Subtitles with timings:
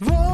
[0.00, 0.33] Voces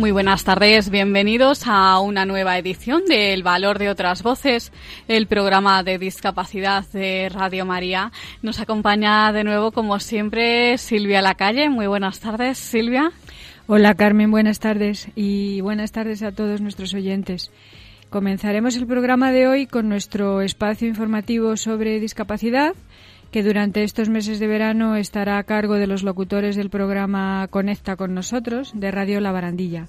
[0.00, 4.72] Muy buenas tardes, bienvenidos a una nueva edición de El Valor de otras Voces,
[5.08, 8.10] el programa de discapacidad de Radio María.
[8.40, 11.68] Nos acompaña de nuevo, como siempre, Silvia Lacalle.
[11.68, 13.12] Muy buenas tardes, Silvia.
[13.66, 17.50] Hola Carmen, buenas tardes y buenas tardes a todos nuestros oyentes.
[18.08, 22.72] Comenzaremos el programa de hoy con nuestro espacio informativo sobre discapacidad,
[23.30, 27.96] que durante estos meses de verano estará a cargo de los locutores del programa Conecta
[27.96, 29.88] con nosotros de Radio La Barandilla.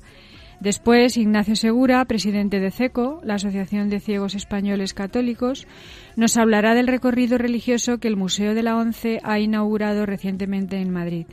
[0.59, 5.65] Después, Ignacio Segura, presidente de CECO, la Asociación de Ciegos Españoles Católicos,
[6.15, 10.91] nos hablará del recorrido religioso que el Museo de la Once ha inaugurado recientemente en
[10.91, 11.25] Madrid.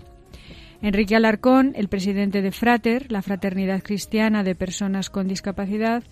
[0.80, 6.04] Enrique Alarcón, el presidente de Frater, la Fraternidad Cristiana de Personas con Discapacidad,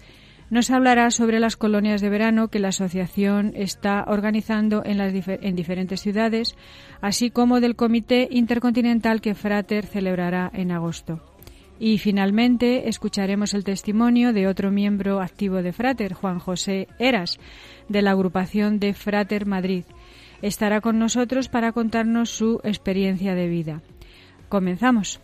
[0.51, 6.01] nos hablará sobre las colonias de verano que la asociación está organizando en, en diferentes
[6.01, 6.55] ciudades,
[7.01, 11.21] así como del comité intercontinental que Frater celebrará en agosto.
[11.79, 17.39] Y finalmente escucharemos el testimonio de otro miembro activo de Frater, Juan José Eras,
[17.89, 19.85] de la agrupación de Frater Madrid.
[20.43, 23.83] Estará con nosotros para contarnos su experiencia de vida.
[24.49, 25.21] Comenzamos.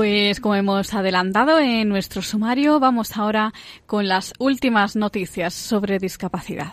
[0.00, 3.52] Pues como hemos adelantado en nuestro sumario, vamos ahora
[3.84, 6.72] con las últimas noticias sobre discapacidad.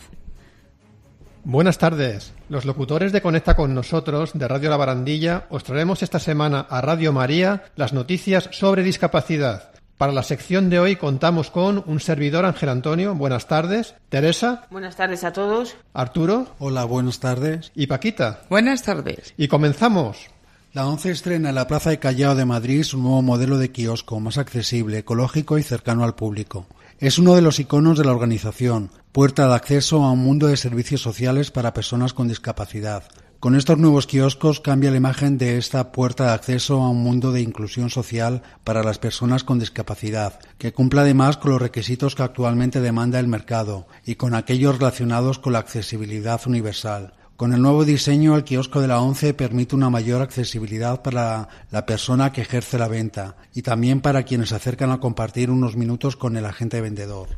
[1.43, 2.33] Buenas tardes.
[2.47, 6.79] Los locutores de Conecta con nosotros de Radio La Barandilla os traemos esta semana a
[6.79, 9.71] Radio María las noticias sobre discapacidad.
[9.97, 13.13] Para la sección de hoy contamos con un servidor Ángel Antonio.
[13.13, 13.95] Buenas tardes.
[14.07, 15.75] Teresa, Buenas tardes a todos.
[15.93, 17.73] Arturo Hola, buenas tardes.
[17.75, 18.43] y Paquita.
[18.49, 19.33] Buenas tardes.
[19.35, 20.29] Y comenzamos.
[20.73, 24.19] La ONCE estrena en la Plaza de Callao de Madrid su nuevo modelo de kiosco
[24.19, 26.67] más accesible, ecológico y cercano al público.
[26.99, 30.57] Es uno de los iconos de la organización, puerta de acceso a un mundo de
[30.57, 33.03] servicios sociales para personas con discapacidad.
[33.39, 37.31] Con estos nuevos kioscos cambia la imagen de esta puerta de acceso a un mundo
[37.31, 42.23] de inclusión social para las personas con discapacidad, que cumple además con los requisitos que
[42.23, 47.13] actualmente demanda el mercado y con aquellos relacionados con la accesibilidad universal.
[47.37, 51.85] Con el nuevo diseño, el kiosco de la ONCE permite una mayor accesibilidad para la
[51.85, 56.15] persona que ejerce la venta y también para quienes se acercan a compartir unos minutos
[56.15, 57.37] con el agente vendedor.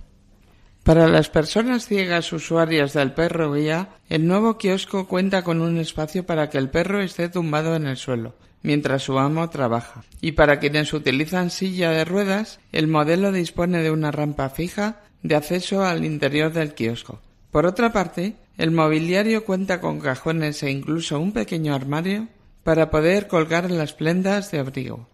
[0.84, 6.26] Para las personas ciegas usuarias del perro guía, el nuevo kiosco cuenta con un espacio
[6.26, 10.04] para que el perro esté tumbado en el suelo mientras su amo trabaja.
[10.22, 15.36] Y para quienes utilizan silla de ruedas, el modelo dispone de una rampa fija de
[15.36, 17.22] acceso al interior del kiosco.
[17.52, 22.28] Por otra parte, el mobiliario cuenta con cajones e incluso un pequeño armario
[22.66, 25.08] para poder colgar las prendas de abrigo.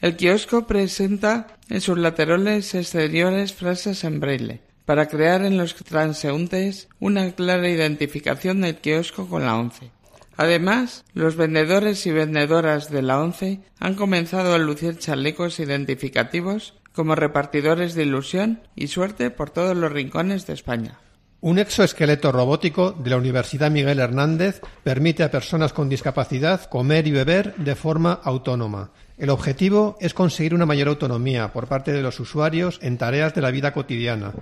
[0.00, 6.88] El kiosco presenta en sus laterales exteriores frases en braille, para crear en los transeúntes
[7.00, 9.90] una clara identificación del kiosco con la ONCE.
[10.36, 17.16] Además, los vendedores y vendedoras de la ONCE han comenzado a lucir chalecos identificativos como
[17.16, 21.00] repartidores de ilusión y suerte por todos los rincones de España.
[21.44, 27.10] Un exoesqueleto robótico de la Universidad Miguel Hernández permite a personas con discapacidad comer y
[27.10, 28.92] beber de forma autónoma.
[29.18, 33.40] El objetivo es conseguir una mayor autonomía por parte de los usuarios en tareas de
[33.40, 34.34] la vida cotidiana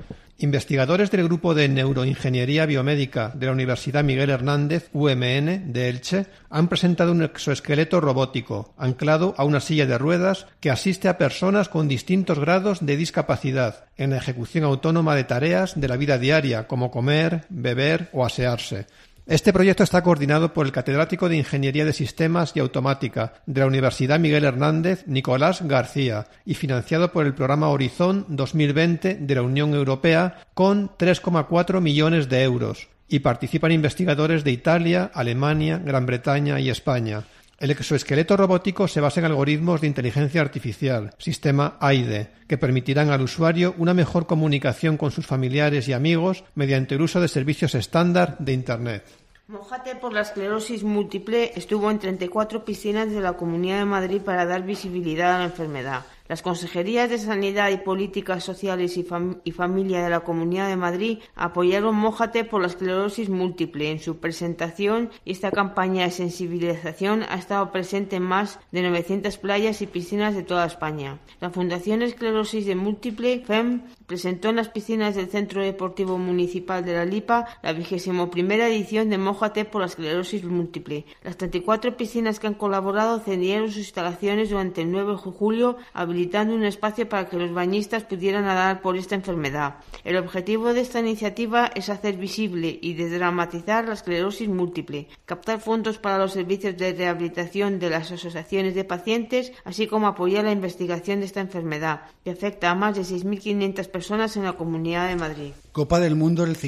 [0.42, 6.68] Investigadores del Grupo de Neuroingeniería Biomédica de la Universidad Miguel Hernández, UMN, de Elche, han
[6.68, 11.88] presentado un exoesqueleto robótico, anclado a una silla de ruedas, que asiste a personas con
[11.88, 16.90] distintos grados de discapacidad en la ejecución autónoma de tareas de la vida diaria, como
[16.90, 18.86] comer, beber o asearse.
[19.26, 23.66] Este proyecto está coordinado por el catedrático de Ingeniería de Sistemas y Automática de la
[23.66, 29.74] Universidad Miguel Hernández, Nicolás García, y financiado por el programa Horizon 2020 de la Unión
[29.74, 32.88] Europea con 3,4 millones de euros.
[33.08, 37.24] Y participan investigadores de Italia, Alemania, Gran Bretaña y España.
[37.60, 43.20] El exoesqueleto robótico se basa en algoritmos de inteligencia artificial, sistema AIDE, que permitirán al
[43.20, 48.38] usuario una mejor comunicación con sus familiares y amigos mediante el uso de servicios estándar
[48.38, 49.04] de Internet.
[49.46, 54.46] Mojate por la esclerosis múltiple estuvo en 34 piscinas de la Comunidad de Madrid para
[54.46, 56.06] dar visibilidad a la enfermedad.
[56.30, 60.76] Las consejerías de Sanidad y Políticas Sociales y, Fam y, Familia de la Comunidad de
[60.76, 67.24] Madrid apoyaron Mójate por la esclerosis múltiple en su presentación y esta campaña de sensibilización
[67.28, 71.18] ha estado presente en más de 900 playas y piscinas de toda España.
[71.40, 76.94] La Fundación Esclerosis de Múltiple, FEM, presentó en las piscinas del Centro Deportivo Municipal de
[76.94, 81.06] La Lipa la vigésimo primera edición de Mójate por la esclerosis múltiple.
[81.24, 85.76] Las 34 piscinas que han colaborado cedieron sus instalaciones durante el 9 de julio,
[86.20, 89.76] habilitando un espacio para que los bañistas pudieran nadar por esta enfermedad.
[90.04, 95.96] El objetivo de esta iniciativa es hacer visible y desdramatizar la esclerosis múltiple, captar fondos
[95.96, 101.20] para los servicios de rehabilitación de las asociaciones de pacientes, así como apoyar la investigación
[101.20, 105.52] de esta enfermedad, que afecta a más de 6.500 personas en la Comunidad de Madrid.
[105.72, 106.58] Copa del Mundo del,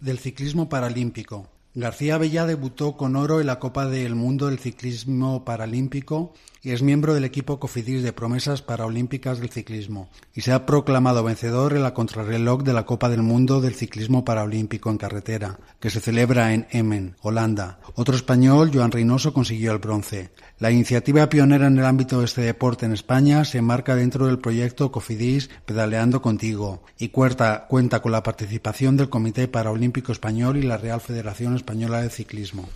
[0.00, 1.48] del Ciclismo Paralímpico.
[1.74, 6.32] García Bella debutó con oro en la Copa del Mundo del Ciclismo Paralímpico
[6.72, 11.74] es miembro del equipo Cofidis de promesas paraolímpicas del ciclismo y se ha proclamado vencedor
[11.74, 16.00] en la contrarreloj de la Copa del Mundo del Ciclismo Paralímpico en carretera, que se
[16.00, 17.78] celebra en Emmen, Holanda.
[17.94, 20.30] Otro español, Joan Reynoso, consiguió el bronce.
[20.58, 24.38] La iniciativa pionera en el ámbito de este deporte en España se enmarca dentro del
[24.38, 30.62] proyecto Cofidis Pedaleando Contigo y cuenta, cuenta con la participación del Comité Paraolímpico Español y
[30.62, 32.68] la Real Federación Española de Ciclismo.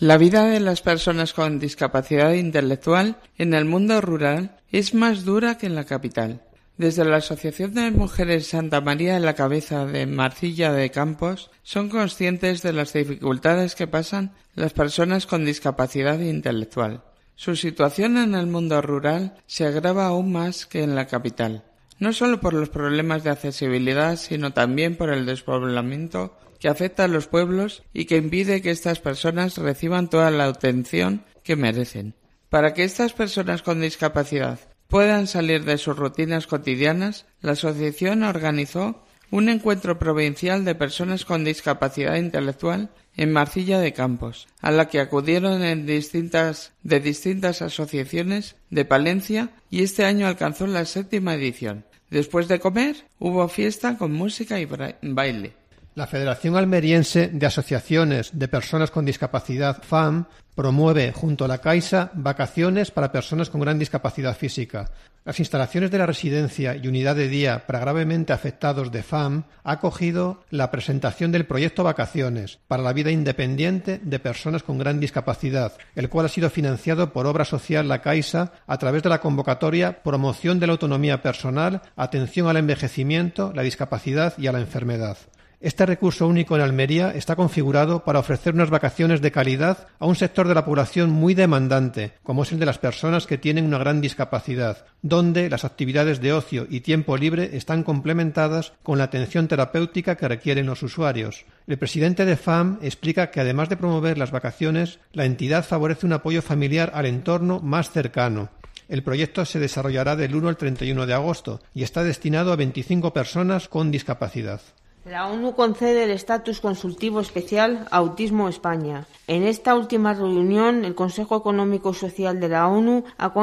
[0.00, 5.56] La vida de las personas con discapacidad intelectual en el mundo rural es más dura
[5.56, 6.42] que en la capital.
[6.76, 11.88] Desde la Asociación de Mujeres Santa María en la Cabeza de Marcilla de Campos son
[11.90, 17.04] conscientes de las dificultades que pasan las personas con discapacidad intelectual.
[17.36, 21.62] Su situación en el mundo rural se agrava aún más que en la capital,
[22.00, 27.08] no solo por los problemas de accesibilidad, sino también por el despoblamiento que afecta a
[27.08, 32.14] los pueblos y que impide que estas personas reciban toda la atención que merecen.
[32.48, 34.58] Para que estas personas con discapacidad
[34.88, 41.44] puedan salir de sus rutinas cotidianas, la asociación organizó un encuentro provincial de personas con
[41.44, 48.86] discapacidad intelectual en Marcilla de Campos, a la que acudieron en de distintas asociaciones de
[48.86, 51.84] Palencia y este año alcanzó la séptima edición.
[52.08, 54.66] Después de comer, hubo fiesta con música y
[55.02, 55.52] baile.
[55.96, 60.24] La Federación Almeriense de Asociaciones de Personas con Discapacidad, FAM,
[60.56, 64.90] promueve junto a la Caixa vacaciones para personas con gran discapacidad física.
[65.24, 69.70] Las instalaciones de la residencia y unidad de día para gravemente afectados de FAM ha
[69.70, 75.74] acogido la presentación del proyecto Vacaciones para la vida independiente de personas con gran discapacidad,
[75.94, 80.02] el cual ha sido financiado por Obra Social La Caixa a través de la convocatoria
[80.02, 85.18] Promoción de la Autonomía Personal, Atención al Envejecimiento, la Discapacidad y a la Enfermedad.
[85.64, 90.14] Este recurso único en Almería está configurado para ofrecer unas vacaciones de calidad a un
[90.14, 93.78] sector de la población muy demandante, como es el de las personas que tienen una
[93.78, 99.48] gran discapacidad, donde las actividades de ocio y tiempo libre están complementadas con la atención
[99.48, 101.46] terapéutica que requieren los usuarios.
[101.66, 106.12] El presidente de FAM explica que además de promover las vacaciones, la entidad favorece un
[106.12, 108.50] apoyo familiar al entorno más cercano.
[108.90, 113.14] El proyecto se desarrollará del 1 al 31 de agosto y está destinado a 25
[113.14, 114.60] personas con discapacidad.
[115.04, 119.06] La ONU concede el estatus consultivo especial a Autismo España.
[119.26, 123.34] En esta última reunión, el Consejo Económico y Social de la ONU ha,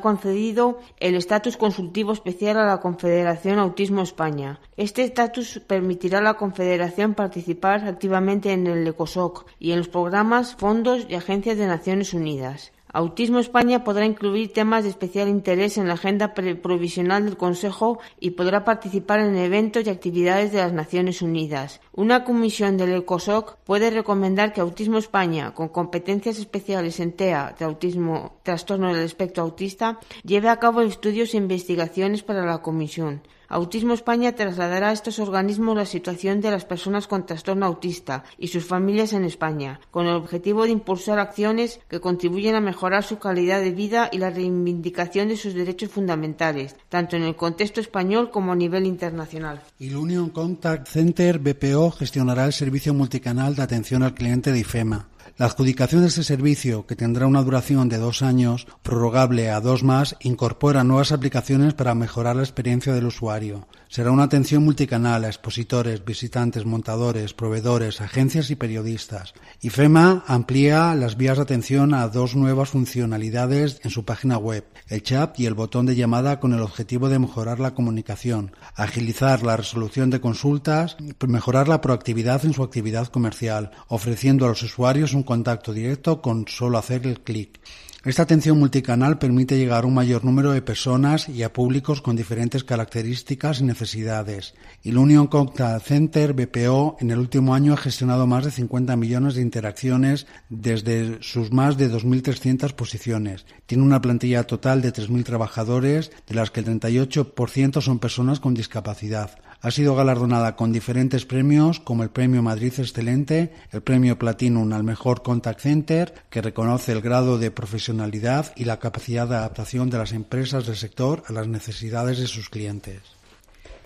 [0.00, 4.60] concedido el estatus consultivo especial a la Confederación Autismo España.
[4.76, 10.54] Este estatus permitirá a la Confederación participar activamente en el ECOSOC y en los programas,
[10.54, 12.70] fondos y agencias de Naciones Unidas.
[12.94, 18.32] Autismo España podrá incluir temas de especial interés en la agenda provisional del Consejo y
[18.32, 21.80] podrá participar en eventos y actividades de las Naciones Unidas.
[21.94, 27.64] Una comisión del ECOSOC puede recomendar que Autismo España, con competencias especiales en TEA de
[27.64, 33.22] autismo, trastorno del espectro autista, lleve a cabo estudios e investigaciones para la comisión.
[33.52, 38.48] Autismo España trasladará a estos organismos la situación de las personas con trastorno autista y
[38.48, 43.18] sus familias en España, con el objetivo de impulsar acciones que contribuyen a mejorar su
[43.18, 48.30] calidad de vida y la reivindicación de sus derechos fundamentales, tanto en el contexto español
[48.30, 49.60] como a nivel internacional.
[49.78, 55.11] El Union Contact Center BPO gestionará el servicio multicanal de atención al cliente de IFEMA.
[55.38, 59.82] La adjudicación de este servicio, que tendrá una duración de dos años, prorrogable a dos
[59.82, 63.66] más, incorpora nuevas aplicaciones para mejorar la experiencia del usuario.
[63.92, 69.34] Será una atención multicanal a expositores, visitantes, montadores, proveedores, agencias y periodistas.
[69.60, 75.02] IFEMA amplía las vías de atención a dos nuevas funcionalidades en su página web, el
[75.02, 79.58] chat y el botón de llamada con el objetivo de mejorar la comunicación, agilizar la
[79.58, 80.96] resolución de consultas,
[81.28, 86.48] mejorar la proactividad en su actividad comercial, ofreciendo a los usuarios un contacto directo con
[86.48, 87.60] solo hacer el clic.
[88.04, 92.16] Esta atención multicanal permite llegar a un mayor número de personas y a públicos con
[92.16, 94.54] diferentes características y necesidades.
[94.82, 99.36] El Union Contact Center BPO en el último año ha gestionado más de 50 millones
[99.36, 103.46] de interacciones desde sus más de 2.300 posiciones.
[103.66, 108.52] Tiene una plantilla total de 3.000 trabajadores, de las que el 38% son personas con
[108.52, 109.38] discapacidad.
[109.64, 114.82] Ha sido galardonada con diferentes premios como el Premio Madrid Excelente, el Premio Platinum al
[114.82, 119.98] Mejor Contact Center, que reconoce el grado de profesionalidad y la capacidad de adaptación de
[119.98, 123.02] las empresas del sector a las necesidades de sus clientes.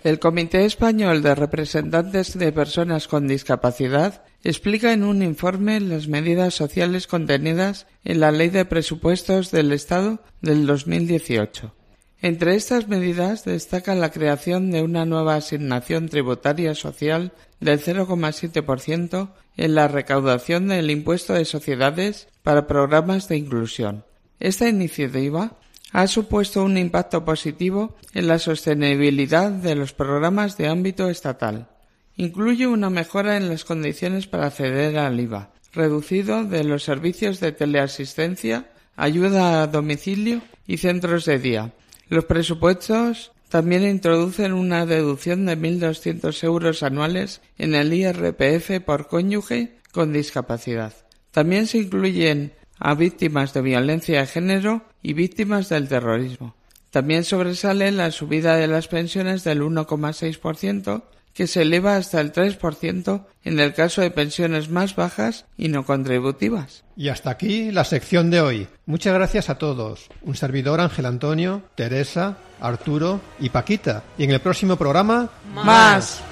[0.03, 6.55] El Comité Español de Representantes de Personas con Discapacidad explica en un informe las medidas
[6.55, 11.71] sociales contenidas en la Ley de Presupuestos del Estado del 2018.
[12.21, 19.75] Entre estas medidas destaca la creación de una nueva asignación tributaria social del 0,7% en
[19.75, 24.03] la recaudación del impuesto de sociedades para programas de inclusión.
[24.39, 25.57] Esta iniciativa
[25.91, 31.69] ha supuesto un impacto positivo en la sostenibilidad de los programas de ámbito estatal.
[32.15, 37.51] Incluye una mejora en las condiciones para acceder al IVA, reducido de los servicios de
[37.51, 41.73] teleasistencia, ayuda a domicilio y centros de día.
[42.09, 49.77] Los presupuestos también introducen una deducción de 1.200 euros anuales en el IRPF por cónyuge
[49.91, 50.93] con discapacidad.
[51.31, 56.55] También se incluyen a víctimas de violencia de género y víctimas del terrorismo.
[56.91, 61.03] También sobresale la subida de las pensiones del 1,6%,
[61.37, 65.85] que se eleva hasta el 3% en el caso de pensiones más bajas y no
[65.85, 66.83] contributivas.
[66.95, 68.67] Y hasta aquí la sección de hoy.
[68.87, 70.09] Muchas gracias a todos.
[70.23, 74.01] Un servidor Ángel Antonio, Teresa, Arturo y Paquita.
[74.17, 76.23] Y en el próximo programa, Más.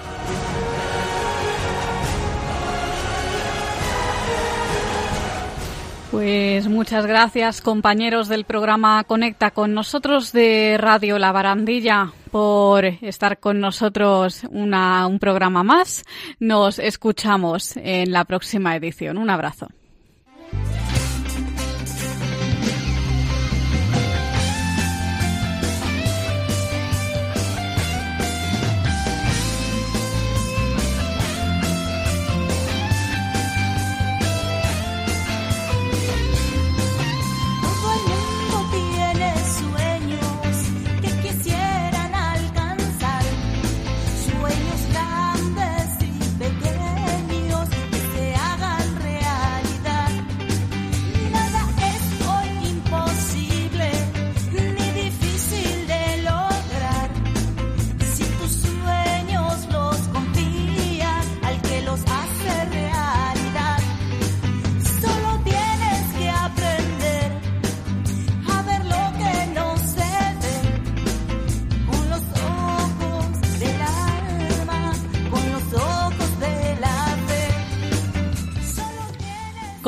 [6.15, 13.37] Pues muchas gracias compañeros del programa Conecta con nosotros de Radio La Barandilla por estar
[13.37, 16.05] con nosotros una, un programa más.
[16.39, 19.17] Nos escuchamos en la próxima edición.
[19.17, 19.67] Un abrazo.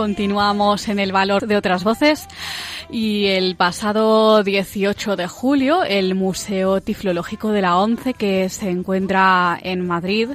[0.07, 2.29] Continuamos en el valor de otras voces.
[2.89, 9.59] Y el pasado 18 de julio el Museo Tiflológico de la ONCE que se encuentra
[9.61, 10.29] en Madrid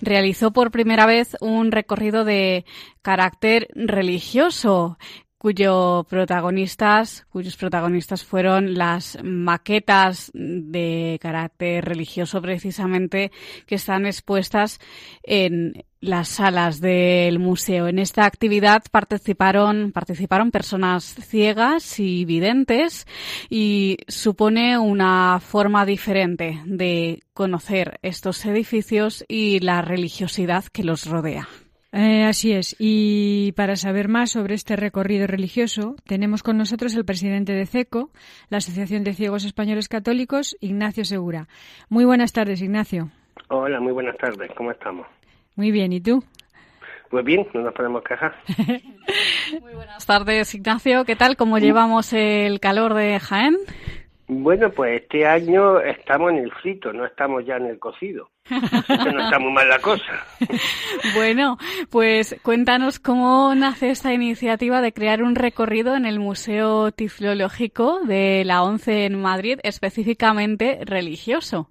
[0.00, 2.64] realizó por primera vez un recorrido de
[3.02, 4.96] carácter religioso
[5.36, 13.30] cuyo protagonistas, cuyos protagonistas fueron las maquetas de carácter religioso precisamente
[13.66, 14.80] que están expuestas
[15.22, 17.88] en las salas del museo.
[17.88, 23.06] En esta actividad participaron, participaron personas ciegas y videntes
[23.48, 31.48] y supone una forma diferente de conocer estos edificios y la religiosidad que los rodea.
[31.90, 32.76] Eh, así es.
[32.78, 38.10] Y para saber más sobre este recorrido religioso, tenemos con nosotros el presidente de CECO,
[38.50, 41.48] la Asociación de Ciegos Españoles Católicos, Ignacio Segura.
[41.88, 43.10] Muy buenas tardes, Ignacio.
[43.48, 44.50] Hola, muy buenas tardes.
[44.54, 45.06] ¿Cómo estamos?
[45.58, 45.92] Muy bien.
[45.92, 46.22] ¿Y tú?
[47.10, 48.32] Pues bien, no nos podemos quejar.
[49.60, 51.04] Muy buenas tardes, Ignacio.
[51.04, 51.36] ¿Qué tal?
[51.36, 53.56] ¿Cómo llevamos el calor de Jaén?
[54.28, 58.30] Bueno, pues este año estamos en el frito, no estamos ya en el cocido.
[58.50, 60.26] No está muy mal la cosa.
[61.16, 61.58] Bueno,
[61.90, 68.44] pues cuéntanos cómo nace esta iniciativa de crear un recorrido en el Museo Tiflológico de
[68.44, 71.70] la ONCE en Madrid, específicamente religioso.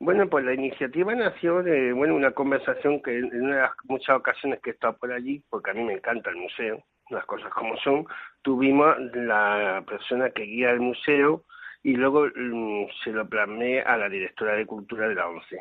[0.00, 4.16] Bueno, pues la iniciativa nació de bueno una conversación que en una de las muchas
[4.16, 7.50] ocasiones que he estado por allí, porque a mí me encanta el museo, las cosas
[7.52, 8.06] como son,
[8.42, 11.44] tuvimos la persona que guía el museo
[11.82, 15.60] y luego mm, se lo plasmé a la directora de cultura de la ONCE.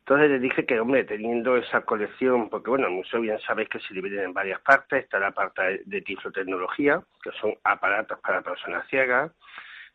[0.00, 3.78] Entonces le dije que, hombre, teniendo esa colección, porque bueno, el museo bien sabéis que
[3.80, 8.86] se divide en varias partes, está la parte de tiflotecnología, que son aparatos para personas
[8.88, 9.30] ciegas,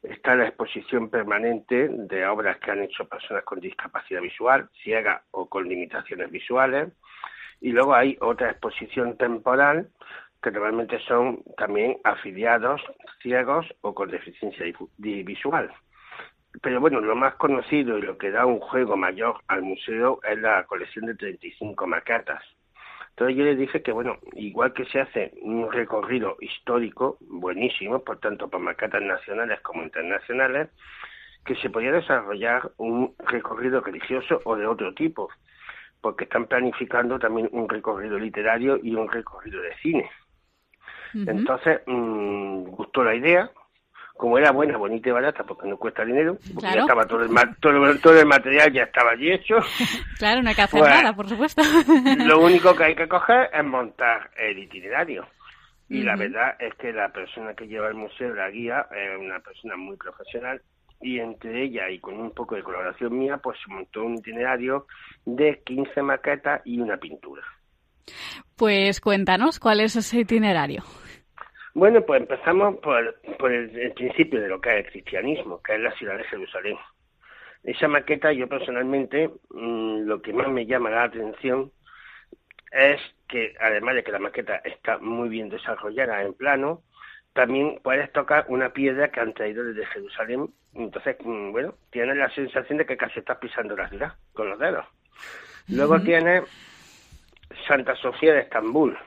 [0.04, 5.48] está la exposición permanente de obras que han hecho personas con discapacidad visual, ciega o
[5.48, 6.94] con limitaciones visuales,
[7.62, 9.90] y luego hay otra exposición temporal
[10.42, 12.82] que normalmente son también afiliados
[13.22, 14.66] ciegos o con deficiencia
[14.98, 15.72] visual.
[16.62, 20.40] Pero bueno, lo más conocido y lo que da un juego mayor al museo es
[20.40, 22.44] la colección de 35 maquetas.
[23.18, 28.20] Entonces yo les dije que, bueno, igual que se hace un recorrido histórico buenísimo, por
[28.20, 30.70] tanto por maquetas nacionales como internacionales,
[31.44, 35.30] que se podía desarrollar un recorrido religioso o de otro tipo,
[36.00, 40.12] porque están planificando también un recorrido literario y un recorrido de cine.
[41.16, 43.50] Entonces, mm, gustó la idea,
[44.18, 46.76] como era buena, bonita y barata, porque no cuesta dinero, porque Claro.
[46.76, 49.56] ya estaba todo el, todo, el- todo el material ya estaba allí hecho.
[50.18, 51.62] Claro, no hay que hacer Pues, nada, por supuesto.
[52.26, 55.28] Lo único que hay que coger es montar el itinerario.
[55.90, 59.40] Y la verdad es que la persona que lleva el museo, la guía, es una
[59.40, 60.62] persona muy profesional
[61.00, 64.86] y entre ella y con un poco de colaboración mía, pues se montó un itinerario
[65.26, 67.44] de 15 maquetas y una pintura.
[68.56, 70.84] Pues cuéntanos cuál es ese itinerario.
[71.78, 75.76] Bueno, pues empezamos por, por el, el principio de lo que es el cristianismo, que
[75.76, 76.76] es la ciudad de Jerusalén.
[77.64, 81.72] Esa maqueta, yo personalmente, mm, lo que más me llama la atención
[82.72, 86.82] es que, además de que la maqueta está muy bien desarrollada en plano,
[87.34, 90.50] también puedes tocar una piedra que han traído desde Jerusalén.
[90.74, 94.58] Entonces, mm, bueno, tienes la sensación de que casi estás pisando la ciudad con los
[94.58, 94.88] dedos.
[95.68, 96.42] Luego tienes
[97.68, 98.98] Santa Sofía de Estambul,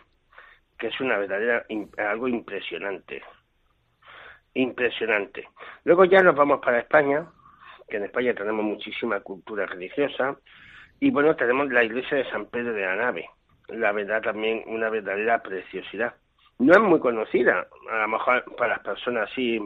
[0.81, 1.65] que es una verdadera
[1.99, 3.23] algo impresionante.
[4.55, 5.47] Impresionante.
[5.85, 7.27] Luego ya nos vamos para España,
[7.89, 10.37] que en España tenemos muchísima cultura religiosa,
[10.99, 13.29] y bueno, tenemos la iglesia de San Pedro de la Nave,
[13.69, 16.15] la verdad también una verdadera preciosidad.
[16.59, 19.61] No es muy conocida, a lo mejor para las personas así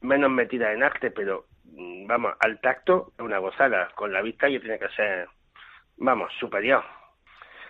[0.00, 4.48] menos metidas en arte, pero mm, vamos, al tacto es una gozada, con la vista
[4.48, 5.28] ya tiene que ser,
[5.96, 6.84] vamos, superior.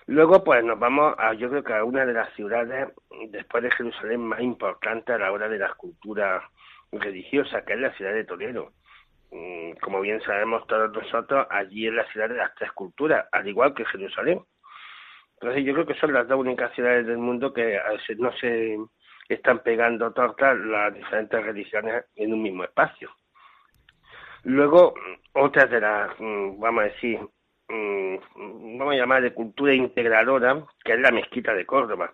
[0.07, 2.89] Luego, pues nos vamos a, yo creo que a una de las ciudades,
[3.31, 6.43] después de Jerusalén, más importantes a la hora de la cultura
[6.93, 8.73] religiosa, que es la ciudad de Toledo.
[9.31, 13.49] Mm, Como bien sabemos todos nosotros, allí es la ciudad de las tres culturas, al
[13.49, 14.41] igual que Jerusalén.
[15.41, 17.79] Entonces yo creo que son las dos únicas ciudades del mundo que
[18.19, 18.79] no se
[19.29, 23.11] están pegando tortas las diferentes religiones en un mismo espacio.
[24.45, 24.95] Luego,
[25.33, 27.19] otras de las, mm, vamos a decir,
[27.69, 32.13] vamos a llamar de cultura integradora, que es la mezquita de Córdoba.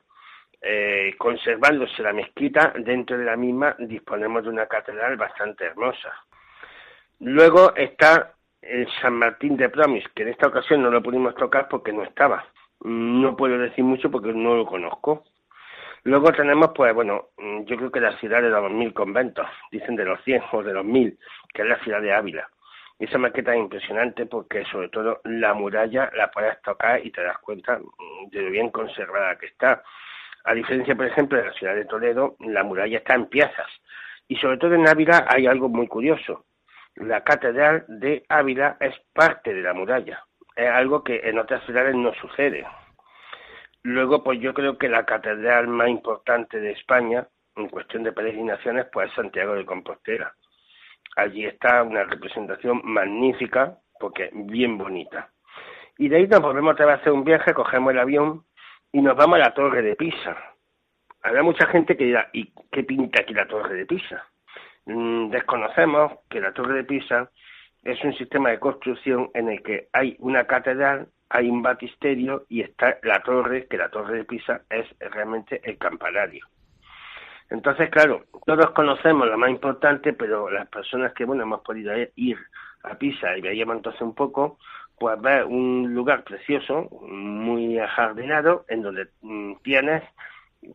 [0.63, 6.13] Eh, conservándose la mezquita, dentro de la misma disponemos de una catedral bastante hermosa.
[7.21, 11.69] Luego está el San Martín de Promis, que en esta ocasión no lo pudimos tocar
[11.69, 12.45] porque no estaba.
[12.81, 15.25] Mm, No puedo decir mucho porque no lo conozco.
[16.05, 19.97] Luego tenemos, pues bueno, mm, yo creo que la ciudad de los mil conventos, dicen
[19.97, 21.19] de los cien o de los mil,
[21.53, 22.49] que es la ciudad de Ávila.
[23.01, 27.39] Esa maqueta es impresionante porque sobre todo la muralla la puedes tocar y te das
[27.39, 27.81] cuenta
[28.31, 29.83] de lo bien conservada que está.
[30.45, 33.69] A diferencia, por ejemplo, de la ciudad de Toledo, la muralla está en piezas.
[34.29, 36.45] Y sobre todo en Ávila hay algo muy curioso.
[36.97, 40.23] La catedral de Ávila es parte de la muralla.
[40.55, 42.67] Es algo que en otras ciudades no sucede.
[43.83, 48.87] Luego, pues yo creo que la catedral más importante de España, en cuestión de peregrinaciones,
[48.93, 50.35] pues es Santiago de Compostela.
[51.17, 55.31] Allí está una representación magnífica, porque bien bonita.
[55.99, 58.45] Y de ahí nos volvemos a hacer un viaje, cogemos el avión
[58.93, 60.37] y nos vamos a la Torre de Pisa.
[61.23, 64.25] Habrá mucha gente que dirá, ¿y qué pinta aquí la Torre de Pisa?
[64.87, 67.31] Mm, desconocemos que la Torre de Pisa
[67.83, 72.61] es un sistema de construcción en el que hay una catedral hay un batisterio y
[72.61, 76.45] está la torre, que la torre de Pisa es realmente el campanario.
[77.51, 82.39] Entonces, claro, todos conocemos lo más importante, pero las personas que, bueno, hemos podido ir
[82.85, 84.59] a Pisa y veíamos entonces un poco,
[84.99, 90.03] pues ver un lugar precioso, muy ajardinado, en donde mm, tienes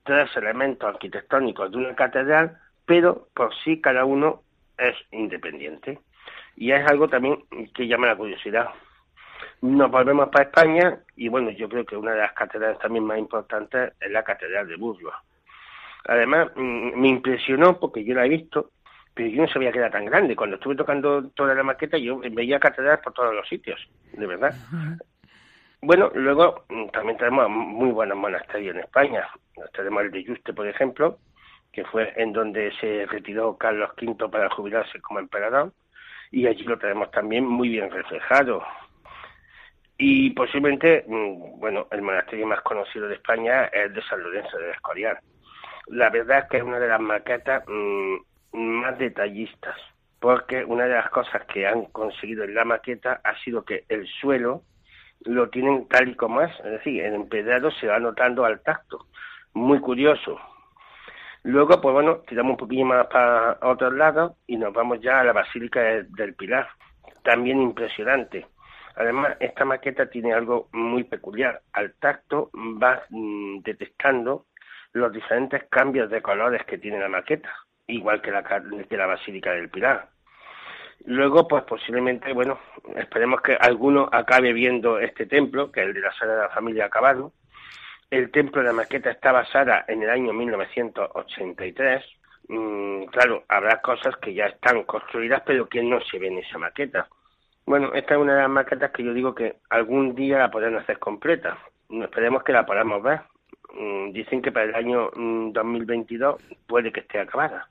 [0.03, 4.41] tres elementos arquitectónicos de una catedral, pero por sí cada uno
[4.77, 5.99] es independiente.
[6.57, 8.69] Y es algo también que llama la curiosidad.
[9.61, 13.17] Nos volvemos para España y bueno, yo creo que una de las catedrales también más
[13.17, 15.13] importantes es la Catedral de Burgos.
[16.07, 18.71] Además, mm, me impresionó porque yo la he visto,
[19.13, 20.35] pero yo no sabía que era tan grande.
[20.35, 23.79] Cuando estuve tocando toda la maqueta, yo veía catedrales por todos los sitios,
[24.13, 24.53] de verdad.
[25.81, 29.27] Bueno, luego mm, también tenemos muy buenos monasterios en España.
[29.73, 31.19] Tenemos el de Yuste, por ejemplo,
[31.71, 35.73] que fue en donde se retiró Carlos V para jubilarse como emperador,
[36.31, 38.63] y allí lo tenemos también muy bien reflejado.
[39.97, 44.57] Y posiblemente, mm, bueno, el monasterio más conocido de España es el de San Lorenzo
[44.57, 45.17] del Escorial.
[45.87, 48.15] La verdad es que es una de las maquetas mm,
[48.53, 49.75] más detallistas,
[50.19, 54.07] porque una de las cosas que han conseguido en la maqueta ha sido que el
[54.07, 54.63] suelo
[55.21, 59.07] lo tienen tal y como es, es decir, el empedrado se va notando al tacto.
[59.53, 60.39] Muy curioso.
[61.43, 65.23] Luego, pues bueno, tiramos un poquillo más para otros lados y nos vamos ya a
[65.23, 66.67] la Basílica de- del Pilar.
[67.23, 68.47] También impresionante.
[68.95, 71.61] Además, esta maqueta tiene algo muy peculiar.
[71.73, 74.45] Al tacto vas mm, detectando
[74.95, 77.49] los diferentes cambios de colores que tiene la maqueta,
[77.85, 80.07] igual que la, que la Basílica del Pilar.
[81.03, 82.57] Luego, pues posiblemente, bueno,
[82.95, 86.49] esperemos que alguno acabe viendo este templo, que es el de la Sala de la
[86.49, 87.33] Familia Acabado.
[88.09, 92.05] El templo de la maqueta está basada en el año 1983.
[92.47, 96.57] Mm, claro, habrá cosas que ya están construidas, pero que no se ven en esa
[96.57, 97.09] maqueta.
[97.65, 100.77] Bueno, esta es una de las maquetas que yo digo que algún día la podrán
[100.77, 101.57] hacer completa.
[101.89, 103.19] Esperemos que la podamos ver.
[103.73, 107.69] Mm, Dicen que para el año mm, 2022 puede que esté acabada.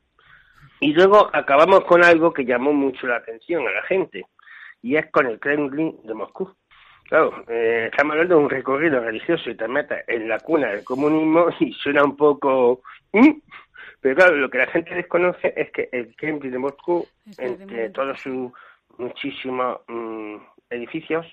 [0.81, 4.27] Y luego acabamos con algo que llamó mucho la atención a la gente,
[4.83, 6.55] y es con el Kremlin de Moscú.
[7.09, 10.85] Claro, eh, estamos hablando de un recorrido religioso y te metes en la cuna del
[10.85, 12.83] comunismo y suena un poco...
[13.13, 13.41] ¿Mm?
[14.01, 17.07] Pero claro, lo que la gente desconoce es que el Kremlin de Moscú,
[17.39, 18.53] entre todos sus
[18.99, 20.37] muchísimos mm,
[20.69, 21.27] edificios,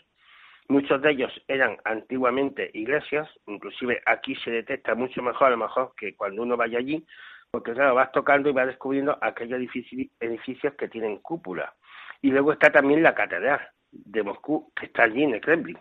[0.72, 5.94] muchos de ellos eran antiguamente iglesias, inclusive aquí se detecta mucho mejor a lo mejor
[5.96, 7.06] que cuando uno vaya allí,
[7.52, 11.74] porque claro, vas tocando y vas descubriendo aquellos edifici- edificios que tienen cúpula.
[12.22, 13.60] Y luego está también la catedral
[13.92, 15.78] de Moscú, que está allí en el Kremlin.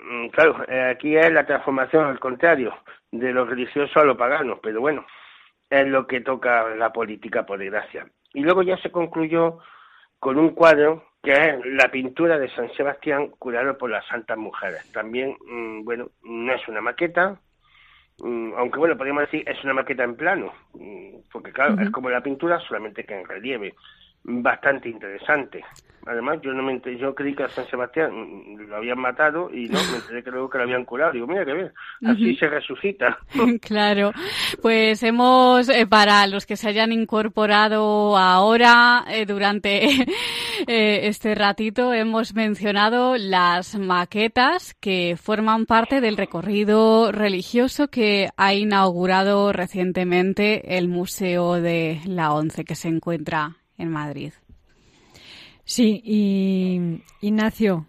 [0.00, 2.74] Mm, Claro, eh, aquí es la transformación al contrario,
[3.12, 5.04] de lo religioso a lo pagano, pero bueno,
[5.68, 8.06] es lo que toca la política, por desgracia.
[8.32, 9.58] Y luego ya se concluyó
[10.18, 14.90] con un cuadro que es la pintura de San Sebastián curado por las Santas Mujeres.
[14.92, 17.38] También, mm, bueno, no es una maqueta,
[18.22, 22.08] mm, aunque bueno, podríamos decir es una maqueta en plano, mm, porque claro, es como
[22.10, 23.74] la pintura, solamente que en relieve.
[24.22, 25.64] Bastante interesante.
[26.06, 29.50] Además, yo no me enter- yo creí que a San Sebastián mm, lo habían matado
[29.52, 31.12] y no, me enteré que luego que lo habían curado.
[31.12, 31.72] Digo, mira que bien,
[32.06, 33.18] así se resucita.
[33.60, 34.12] Claro,
[34.62, 39.84] pues hemos, eh, para los que se hayan incorporado ahora eh, durante
[40.66, 48.54] eh, este ratito, hemos mencionado las maquetas que forman parte del recorrido religioso que ha
[48.54, 54.32] inaugurado recientemente el Museo de la Once, que se encuentra en Madrid.
[55.64, 57.86] Sí, y Ignacio,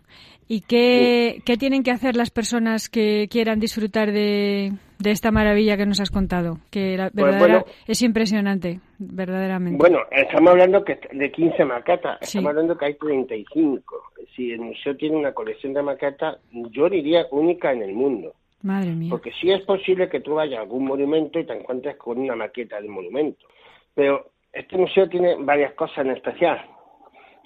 [0.48, 5.78] ¿y qué, qué tienen que hacer las personas que quieran disfrutar de, de esta maravilla
[5.78, 6.60] que nos has contado?
[6.70, 7.66] Que la Pues verdadera- bueno.
[7.88, 9.78] es impresionante, verdaderamente.
[9.80, 12.38] Bueno, estamos hablando que de 15 maquetas, Sí.
[12.38, 13.96] estamos hablando que hay 35.
[14.36, 16.38] Si el museo tiene una colección de maquetas,
[16.72, 18.34] yo diría única en el mundo.
[18.62, 19.10] Madre mía.
[19.10, 22.36] Porque sí es posible que tú vayas a algún monumento y te encuentres con una
[22.36, 23.48] maqueta del monumento.
[23.96, 26.66] Pero este museo tiene varias cosas en especial.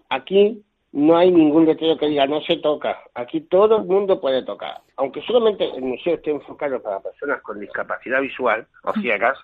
[0.10, 2.98] Aquí no hay ningún letrero que diga no se toca.
[3.13, 4.82] Aquí todo el mundo puede tocar.
[4.96, 9.38] Aunque solamente el museo esté enfocado para personas con discapacidad visual o ciegas,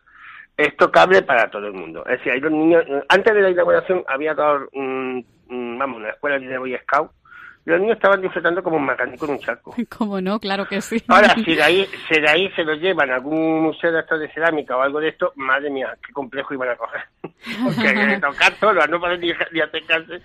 [0.57, 2.03] es tocable para todo el mundo.
[2.05, 2.85] Es decir, hay los niños.
[3.09, 7.11] Antes de la inauguración había dos, mm, mm, vamos, una escuela de Boy Scout.
[7.65, 9.75] Los niños estaban disfrutando como un mecánico en un charco.
[9.97, 10.39] ¿Cómo no?
[10.39, 11.01] Claro que sí.
[11.07, 14.19] Ahora, si de ahí, si de ahí se lo llevan a algún museo de estos
[14.19, 17.01] de cerámica o algo de esto, madre mía, qué complejo iban a coger.
[17.63, 20.21] Porque eh, tocar solo, no poder ni, ni acercarse,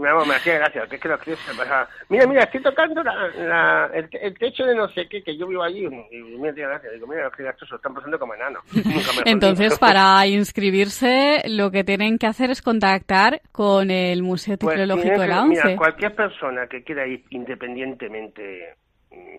[0.00, 3.02] vamos, me hacía gracia, que es que los críos se pasaban, mira, mira, estoy tocando
[3.02, 6.48] la, la- el, el techo de no sé qué, que yo vivo allí, y me
[6.50, 8.62] hacía gracia, digo, mira, los críos estos se lo están pasando como enanos.
[9.26, 15.08] Entonces, para inscribirse, lo que tienen que hacer es contactar con el Museo Pues Tecnológico
[15.10, 15.76] tiene de la Mira, ONCE.
[15.76, 18.74] cualquier persona que quiera ir independientemente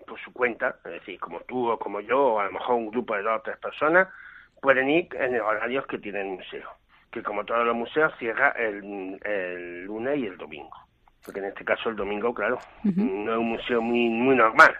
[0.06, 2.90] por su cuenta, es decir, como tú o como yo, o a lo mejor un
[2.90, 4.08] grupo de dos o tres personas,
[4.60, 6.68] pueden ir en los horarios que tiene el museo,
[7.12, 10.76] que como todos los museos cierra el, el lunes y el domingo,
[11.24, 14.74] porque en este caso el domingo, claro, no es un museo muy, muy normal.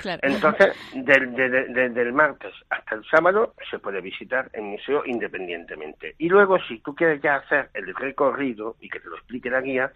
[0.00, 0.20] Claro.
[0.22, 5.04] Entonces, del, de- de- desde el martes hasta el sábado se puede visitar el museo
[5.04, 6.14] independientemente.
[6.18, 9.60] Y luego, si tú quieres ya hacer el recorrido y que te lo explique la
[9.60, 9.90] guía,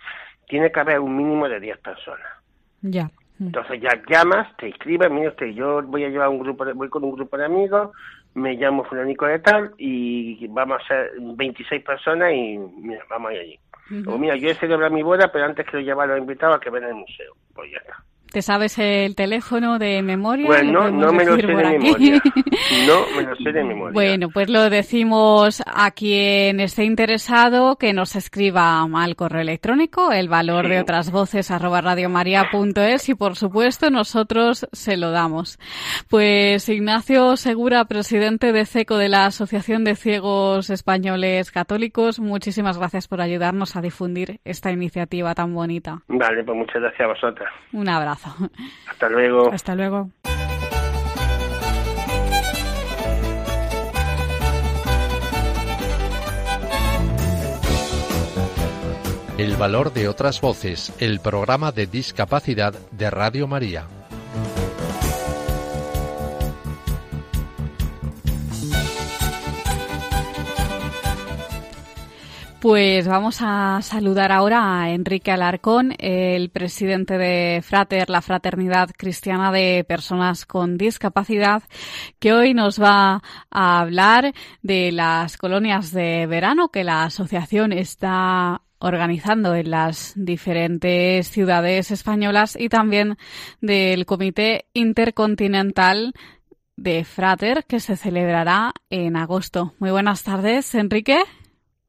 [0.52, 2.26] tiene que haber un mínimo de 10 personas.
[2.82, 3.10] Ya.
[3.40, 6.90] Entonces ya llamas, te inscribes, mire usted, yo voy a llevar un grupo, de- voy
[6.90, 7.88] con un grupo de amigos,
[8.34, 13.34] me llamo fulanico de tal y vamos a ser 26 personas y mira, vamos a
[13.34, 13.58] ir allí.
[14.06, 16.60] O mira, yo he celebrado mi boda, pero antes quiero llevar a los invitados a
[16.60, 17.32] que ven el museo.
[17.54, 18.04] Pues ya está.
[18.32, 20.46] ¿Te sabes el teléfono de memoria?
[20.46, 21.78] Pues ¿Le no, no me lo sé de aquí?
[21.78, 22.22] memoria.
[22.86, 23.92] No me lo sé de memoria.
[23.92, 30.28] Bueno, pues lo decimos a quien esté interesado que nos escriba al correo electrónico el
[30.28, 35.58] valor de otras voces arroba radiomaria.es y por supuesto nosotros se lo damos.
[36.08, 43.08] Pues Ignacio Segura, presidente de CECO de la Asociación de Ciegos Españoles Católicos, muchísimas gracias
[43.08, 46.02] por ayudarnos a difundir esta iniciativa tan bonita.
[46.08, 47.50] Vale, pues muchas gracias a vosotras.
[47.72, 48.21] Un abrazo.
[48.88, 49.52] Hasta luego.
[49.52, 50.10] Hasta luego.
[59.38, 63.88] El valor de otras voces, el programa de discapacidad de Radio María.
[72.62, 79.50] Pues vamos a saludar ahora a Enrique Alarcón, el presidente de Frater, la Fraternidad Cristiana
[79.50, 81.64] de Personas con Discapacidad,
[82.20, 83.20] que hoy nos va
[83.50, 91.26] a hablar de las colonias de verano que la asociación está organizando en las diferentes
[91.26, 93.16] ciudades españolas y también
[93.60, 96.14] del Comité Intercontinental
[96.76, 99.74] de Frater que se celebrará en agosto.
[99.80, 101.24] Muy buenas tardes, Enrique.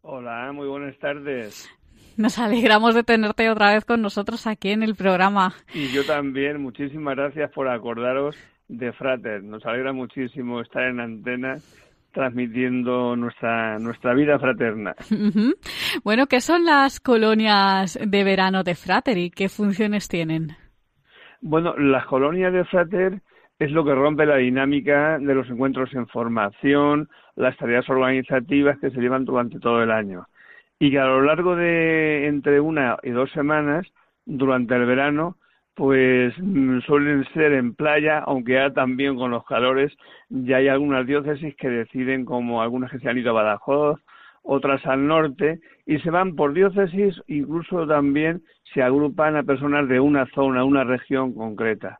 [0.05, 1.73] Hola, muy buenas tardes.
[2.17, 5.53] Nos alegramos de tenerte otra vez con nosotros aquí en el programa.
[5.73, 8.35] Y yo también, muchísimas gracias por acordaros
[8.67, 9.41] de Frater.
[9.41, 11.55] Nos alegra muchísimo estar en antena
[12.11, 14.93] transmitiendo nuestra, nuestra vida fraterna.
[16.03, 20.49] Bueno, ¿qué son las colonias de verano de Frater y qué funciones tienen?
[21.39, 23.21] Bueno, las colonias de Frater
[23.59, 28.91] es lo que rompe la dinámica de los encuentros en formación, las tareas organizativas que
[28.91, 30.27] se llevan durante todo el año.
[30.79, 33.87] Y que a lo largo de entre una y dos semanas,
[34.25, 35.37] durante el verano,
[35.75, 39.93] pues mm, suelen ser en playa, aunque ya también con los calores,
[40.29, 43.99] ya hay algunas diócesis que deciden, como algunas que se han ido a Badajoz,
[44.43, 49.99] otras al norte, y se van por diócesis, incluso también se agrupan a personas de
[49.99, 51.99] una zona, una región concreta.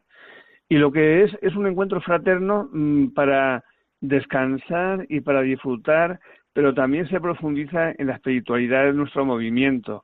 [0.74, 3.64] Y lo que es es un encuentro fraterno mm, para
[4.02, 6.20] descansar y para disfrutar,
[6.52, 10.04] pero también se profundiza en la espiritualidad de nuestro movimiento,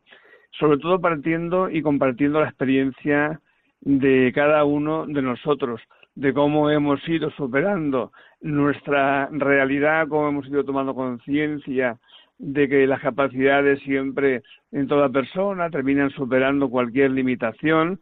[0.51, 3.41] sobre todo partiendo y compartiendo la experiencia
[3.81, 5.81] de cada uno de nosotros,
[6.13, 11.97] de cómo hemos ido superando nuestra realidad, cómo hemos ido tomando conciencia
[12.37, 17.99] de que las capacidades siempre en toda persona terminan superando cualquier limitación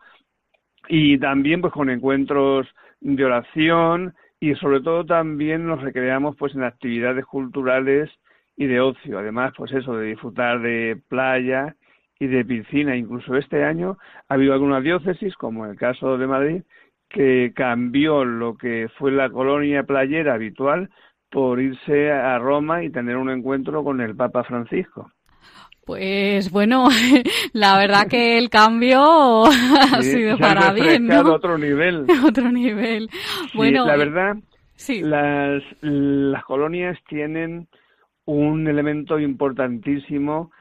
[0.88, 2.68] y también pues con encuentros
[3.02, 8.10] de oración y sobre todo también nos recreamos pues en actividades culturales
[8.56, 11.76] y de ocio, además pues eso de disfrutar de playa
[12.20, 13.98] y de piscina, incluso este año
[14.28, 16.64] ha habido algunas diócesis como el caso de Madrid
[17.10, 20.90] que cambió lo que fue la colonia playera habitual
[21.30, 25.12] por irse a Roma y tener un encuentro con el Papa Francisco.
[25.88, 26.90] Pues bueno,
[27.54, 31.22] la verdad que el cambio ha Sí, sido para bien, ¿no?
[31.34, 32.06] otro nivel.
[32.26, 33.10] Otro nivel.
[33.12, 34.36] Sí, Bueno, la verdad,
[34.76, 35.02] sí.
[35.02, 37.70] las, las colonias tienen
[38.26, 40.52] un elemento importantísimo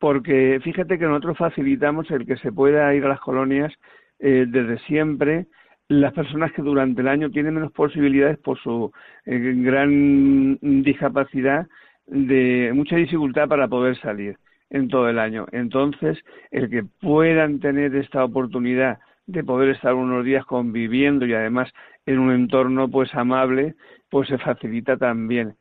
[0.00, 3.72] porque fíjate que nosotros facilitamos el que se pueda ir a las colonias
[4.18, 5.46] eh, desde siempre
[5.88, 8.90] las personas que durante el año tienen menos posibilidades por su
[9.26, 11.66] eh, gran discapacidad
[12.06, 14.36] de mucha dificultad para poder salir
[14.74, 15.46] en todo el año.
[15.52, 16.18] Entonces,
[16.50, 21.72] el que puedan tener esta oportunidad de poder estar unos días conviviendo y además
[22.06, 23.76] en un entorno pues amable,
[24.10, 25.54] pues se facilita también.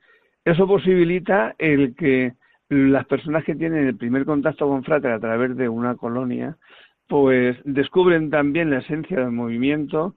[0.43, 2.33] Eso posibilita el que
[2.69, 6.57] las personas que tienen el primer contacto con Frater a través de una colonia,
[7.07, 10.15] pues descubren también la esencia del movimiento,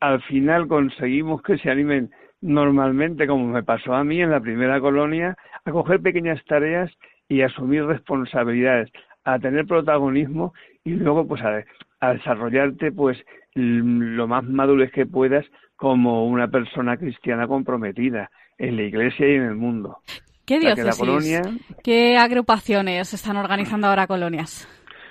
[0.00, 2.10] al final conseguimos que se animen
[2.42, 6.92] normalmente, como me pasó a mí en la primera colonia, a coger pequeñas tareas
[7.28, 8.90] y asumir responsabilidades,
[9.24, 11.62] a tener protagonismo y luego pues a,
[12.00, 13.18] a desarrollarte pues
[13.54, 15.44] mm, lo más madurez que puedas
[15.76, 19.98] como una persona cristiana comprometida en la iglesia y en el mundo.
[20.46, 20.96] ¿Qué O sea, diócesis?
[20.96, 21.42] colonia,
[21.84, 24.66] ¿Qué agrupaciones están organizando ahora colonias?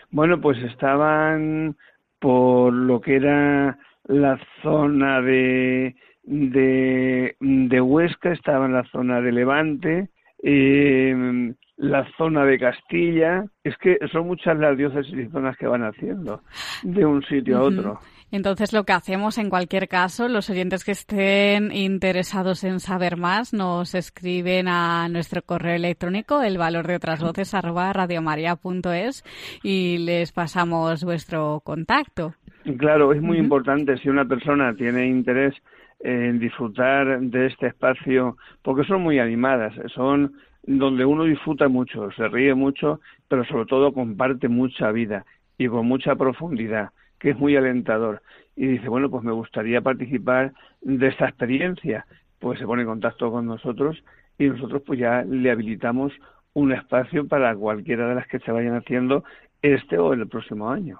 [0.09, 1.75] bueno, pues estaban
[2.19, 9.31] por lo que era la zona de, de, de Huesca, estaba en la zona de
[9.31, 10.09] Levante,
[10.43, 13.45] eh, la zona de Castilla.
[13.63, 16.41] Es que son muchas las diócesis y zonas que van haciendo
[16.83, 17.99] de un sitio a otro.
[18.29, 23.53] Entonces, lo que hacemos en cualquier caso, los oyentes que estén interesados en saber más,
[23.53, 29.23] nos escriben a nuestro correo electrónico, el valor de otras voces, arroba radiomaria.es,
[29.63, 32.33] y les pasamos vuestro contacto.
[32.77, 35.55] Claro, es muy importante si una persona tiene interés
[36.01, 40.33] en disfrutar de este espacio, porque son muy animadas, son
[40.67, 45.25] donde uno disfruta mucho, se ríe mucho, pero sobre todo comparte mucha vida
[45.57, 48.21] y con mucha profundidad, que es muy alentador.
[48.55, 52.05] Y dice, bueno, pues me gustaría participar de esta experiencia.
[52.39, 53.97] Pues se pone en contacto con nosotros
[54.37, 56.11] y nosotros pues ya le habilitamos
[56.53, 59.23] un espacio para cualquiera de las que se vayan haciendo
[59.61, 60.99] este o el próximo año.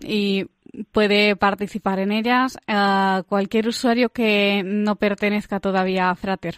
[0.00, 0.46] Y
[0.92, 6.56] puede participar en ellas eh, cualquier usuario que no pertenezca todavía a Frater.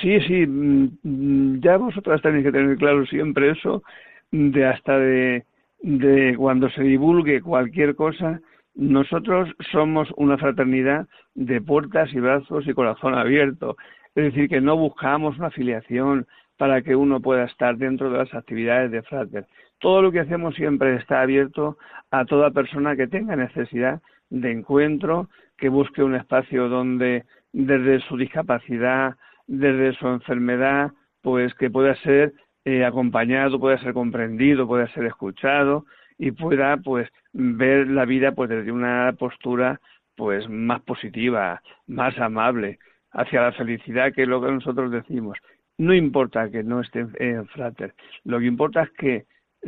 [0.00, 3.82] Sí, sí, mm, ya vosotras tenéis que tener claro siempre eso,
[4.30, 5.44] de hasta de,
[5.82, 8.40] de cuando se divulgue cualquier cosa,
[8.74, 13.76] nosotros somos una fraternidad de puertas y brazos y corazón abierto.
[14.14, 16.26] Es decir, que no buscamos una afiliación
[16.56, 19.46] para que uno pueda estar dentro de las actividades de Frater.
[19.78, 21.76] Todo lo que hacemos siempre está abierto
[22.10, 28.16] a toda persona que tenga necesidad de encuentro, que busque un espacio donde desde su
[28.16, 32.32] discapacidad, desde su enfermedad, pues que pueda ser
[32.64, 35.84] eh, acompañado, pueda ser comprendido, pueda ser escuchado
[36.18, 39.80] y pueda pues ver la vida pues desde una postura
[40.16, 42.78] pues más positiva, más amable,
[43.10, 45.36] hacia la felicidad, que es lo que nosotros decimos.
[45.76, 49.24] No importa que no esté en, Frater, lo que importa es que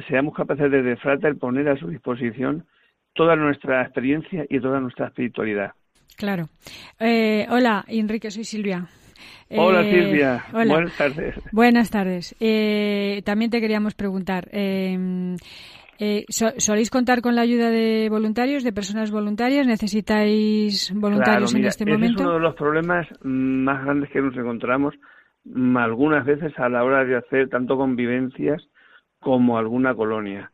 [0.09, 2.65] seamos capaces desde Frater poner a su disposición
[3.13, 5.73] toda nuestra experiencia y toda nuestra espiritualidad.
[6.17, 6.49] Claro.
[7.01, 8.87] Eh, hola, Enrique, soy Silvia.
[9.51, 10.75] Hola Eh, Silvia, hola.
[10.75, 11.35] buenas tardes.
[11.53, 12.37] Buenas tardes.
[12.41, 15.37] Eh, también te queríamos preguntar, eh,
[15.99, 19.67] eh, so- ¿soléis contar con la ayuda de voluntarios, de personas voluntarias?
[19.67, 22.23] ¿Necesitáis voluntarios Claro, mira, en este ese es momento?
[22.25, 24.95] uno de los problemas más grandes que nos encontramos
[25.45, 28.63] mm, algunas veces a la hora de hacer tanto convivencias
[29.21, 30.51] como alguna colonia.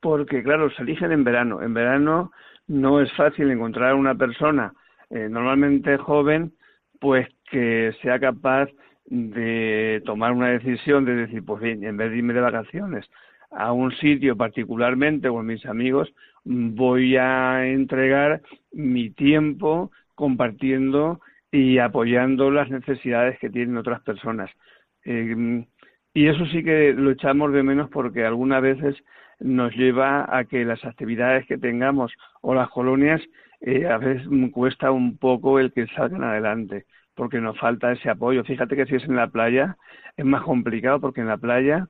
[0.00, 1.62] Porque, claro, se eligen en verano.
[1.62, 2.30] En verano
[2.68, 4.72] no es fácil encontrar una persona,
[5.10, 6.52] eh, normalmente joven,
[7.00, 8.68] pues que sea capaz
[9.06, 13.08] de tomar una decisión de decir, pues bien, en vez de irme de vacaciones
[13.50, 16.12] a un sitio particularmente con mis amigos,
[16.44, 21.20] voy a entregar mi tiempo compartiendo
[21.52, 24.50] y apoyando las necesidades que tienen otras personas.
[25.04, 25.64] Eh,
[26.12, 28.96] y eso sí que lo echamos de menos porque algunas veces
[29.40, 33.20] nos lleva a que las actividades que tengamos o las colonias
[33.60, 38.44] eh, a veces cuesta un poco el que salgan adelante porque nos falta ese apoyo.
[38.44, 39.76] Fíjate que si es en la playa
[40.16, 41.86] es más complicado porque en la playa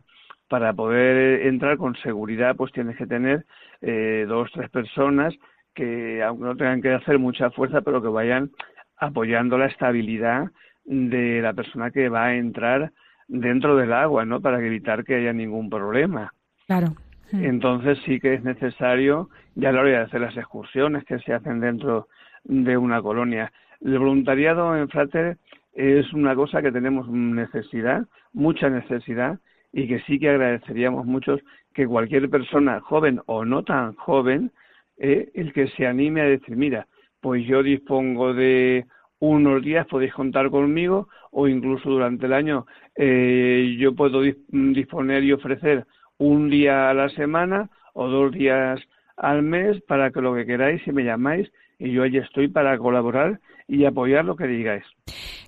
[0.49, 3.45] para poder entrar con seguridad pues tienes que tener
[3.81, 5.35] eh, dos tres personas
[5.75, 8.51] que aunque no tengan que hacer mucha fuerza pero que vayan
[8.97, 10.51] apoyando la estabilidad
[10.85, 12.93] de la persona que va a entrar
[13.27, 14.41] dentro del agua, ¿no?
[14.41, 16.33] Para evitar que haya ningún problema.
[16.67, 16.89] Claro.
[17.33, 21.33] Entonces sí que es necesario, ya a la hora de hacer las excursiones que se
[21.33, 22.07] hacen dentro
[22.45, 23.51] de una colonia.
[23.85, 25.37] El voluntariado en Frater
[25.75, 29.39] es una cosa que tenemos necesidad, mucha necesidad,
[29.73, 31.39] y que sí que agradeceríamos mucho
[31.75, 34.51] que cualquier persona, joven o no tan joven,
[34.97, 36.87] eh, el que se anime a decir, mira,
[37.21, 38.87] pues yo dispongo de
[39.19, 42.67] unos días, podéis contar conmigo, o incluso durante el año
[42.97, 45.85] eh, yo puedo dis- disponer y ofrecer
[46.19, 48.81] un día a la semana o dos días
[49.17, 51.51] al mes para que lo que queráis y me llamáis
[51.85, 54.85] y yo allí estoy para colaborar y apoyar lo que digáis.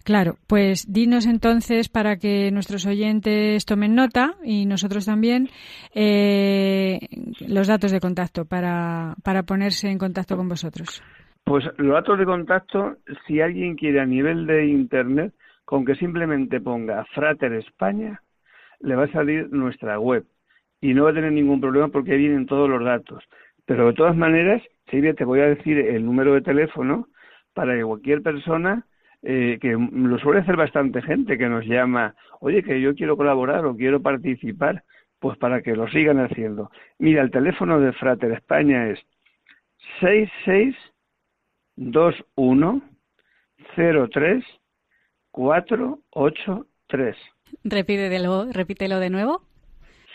[0.04, 5.48] Claro, pues dinos entonces para que nuestros oyentes tomen nota y nosotros también
[5.94, 6.98] eh,
[7.48, 11.02] los datos de contacto para, para ponerse en contacto con vosotros.
[11.42, 12.96] Pues los datos de contacto,
[13.26, 15.32] si alguien quiere a nivel de internet,
[15.64, 18.20] con que simplemente ponga Frater España,
[18.80, 20.24] le va a salir nuestra web
[20.80, 23.24] y no va a tener ningún problema porque ahí vienen todos los datos.
[23.66, 27.08] Pero de todas maneras, Silvia, te voy a decir el número de teléfono
[27.52, 28.86] para que cualquier persona,
[29.22, 33.66] eh, que lo suele hacer bastante gente que nos llama, oye, que yo quiero colaborar
[33.66, 34.84] o quiero participar,
[35.18, 36.70] pues para que lo sigan haciendo.
[36.98, 39.00] Mira, el teléfono de Frater España es
[40.00, 40.76] 66
[41.76, 42.82] 21
[44.12, 44.44] 03
[45.32, 47.16] 483
[47.64, 49.42] Repítelo, repítelo de nuevo.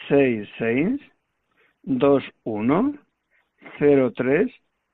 [0.08, 1.02] 66
[1.84, 2.97] 21
[3.80, 4.51] 03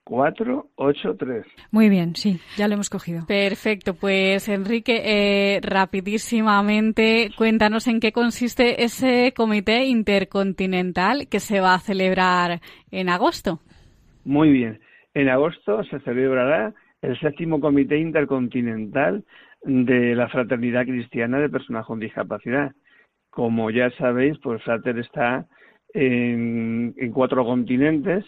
[0.07, 1.45] 483.
[1.71, 3.25] Muy bien, sí, ya lo hemos cogido.
[3.27, 11.73] Perfecto, pues Enrique, eh, rapidísimamente, cuéntanos en qué consiste ese comité intercontinental que se va
[11.73, 13.59] a celebrar en agosto.
[14.23, 14.79] Muy bien.
[15.13, 19.25] En agosto se celebrará el séptimo Comité Intercontinental
[19.63, 22.71] de la Fraternidad Cristiana de Personas con Discapacidad.
[23.29, 25.45] Como ya sabéis, pues Frater está
[25.93, 28.25] en, en cuatro continentes,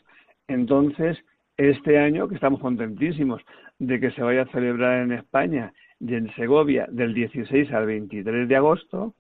[0.50, 1.18] entonces
[1.58, 3.42] este año, que estamos contentísimos
[3.80, 8.48] de que se vaya a celebrar en España y en Segovia del 16 al 23
[8.48, 9.14] de agosto,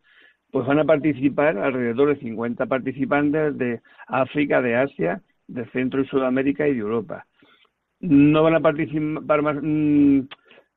[0.51, 6.07] pues van a participar alrededor de 50 participantes de África, de Asia, de Centro y
[6.07, 7.25] Sudamérica y de Europa.
[7.99, 10.21] No van a participar más, mm,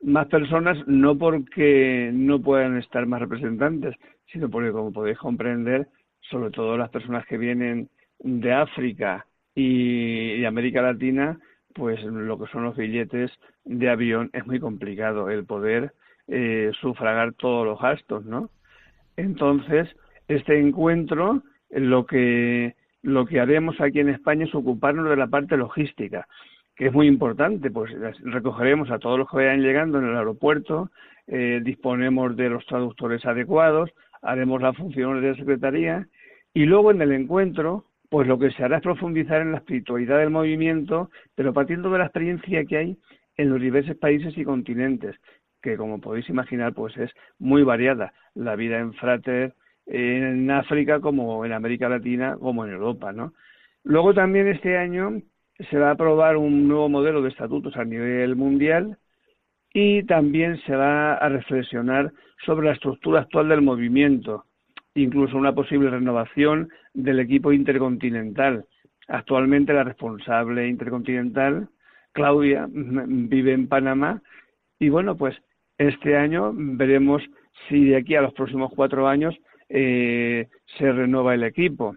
[0.03, 3.95] más personas, no porque no puedan estar más representantes,
[4.33, 5.87] sino porque, como podéis comprender,
[6.23, 7.89] sobre todo las personas que vienen
[8.19, 11.39] de África y, América Latina,
[11.75, 13.31] pues lo que son los billetes
[13.65, 15.93] de avión es muy complicado el poder
[16.29, 18.51] eh, sufragar todos los gastos, ¿no?
[19.17, 19.89] Entonces,
[20.29, 25.57] este encuentro, lo que lo que haremos aquí en España es ocuparnos de la parte
[25.57, 26.29] logística,
[26.77, 27.91] que es muy importante, pues
[28.23, 30.91] recogeremos a todos los que vayan llegando en el aeropuerto,
[31.27, 33.91] eh, disponemos de los traductores adecuados,
[34.23, 36.07] haremos las funciones de secretaría
[36.55, 40.19] y luego en el encuentro pues lo que se hará es profundizar en la espiritualidad
[40.19, 42.99] del movimiento, pero partiendo de la experiencia que hay
[43.39, 45.17] en los diversos países y continentes,
[45.63, 49.55] que como podéis imaginar, pues es muy variada la vida en Frater,
[49.87, 53.33] en África como en América Latina como en Europa, ¿no?
[53.83, 55.23] Luego también este año
[55.71, 58.99] se va a aprobar un nuevo modelo de estatutos a nivel mundial
[59.73, 62.13] y también se va a reflexionar
[62.45, 64.45] sobre la estructura actual del movimiento,
[64.95, 68.65] incluso una posible renovación del equipo intercontinental.
[69.09, 71.69] Actualmente la responsable intercontinental,
[72.13, 74.23] Claudia, vive en Panamá
[74.79, 75.37] y bueno, pues
[75.79, 77.23] este año veremos
[77.69, 79.35] si de aquí a los próximos cuatro años
[79.69, 81.97] eh, se renueva el equipo.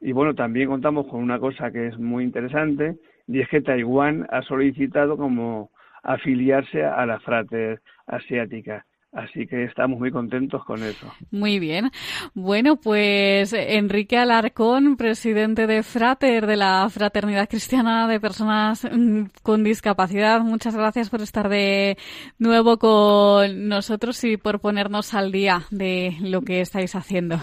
[0.00, 4.26] Y bueno, también contamos con una cosa que es muy interesante y es que Taiwán
[4.30, 5.70] ha solicitado como
[6.02, 8.84] afiliarse a la Frater Asiática.
[9.14, 11.06] Así que estamos muy contentos con eso.
[11.30, 11.90] Muy bien.
[12.34, 19.62] Bueno, pues Enrique Alarcón, presidente de Frater, de la Fraternidad Cristiana de Personas mm, con
[19.62, 21.96] Discapacidad, muchas gracias por estar de
[22.40, 27.36] nuevo con nosotros y por ponernos al día de lo que estáis haciendo.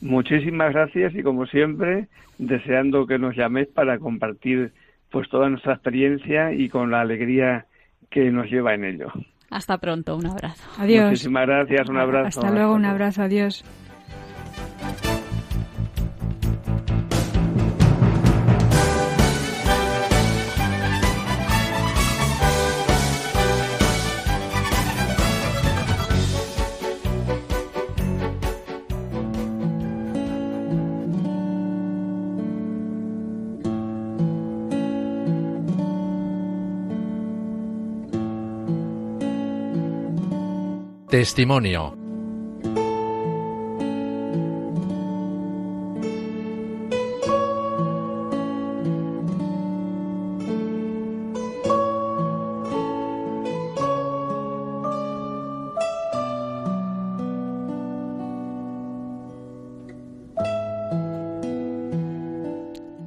[0.00, 2.06] Muchísimas gracias y como siempre,
[2.38, 4.72] deseando que nos llaméis para compartir
[5.10, 7.66] pues toda nuestra experiencia y con la alegría
[8.10, 9.12] que nos lleva en ello.
[9.50, 10.62] Hasta pronto, un abrazo.
[10.78, 11.10] Adiós.
[11.10, 12.40] Muchísimas gracias, un abrazo.
[12.40, 13.64] Hasta luego, un abrazo, adiós.
[41.10, 41.96] Testimonio.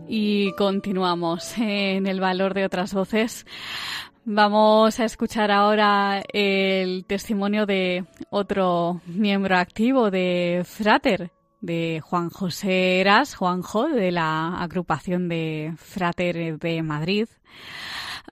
[0.09, 3.45] Y continuamos en el valor de otras voces.
[4.25, 13.01] Vamos a escuchar ahora el testimonio de otro miembro activo de Frater, de Juan José
[13.01, 17.27] Eras, Juanjo, de la agrupación de Frater de Madrid,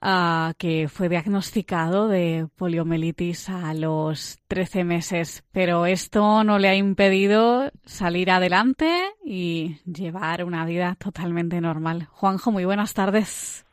[0.00, 5.44] ah, que fue diagnosticado de poliomielitis a los 13 meses.
[5.52, 12.08] Pero esto no le ha impedido salir adelante y llevar una vida totalmente normal.
[12.12, 13.66] Juanjo, muy buenas tardes.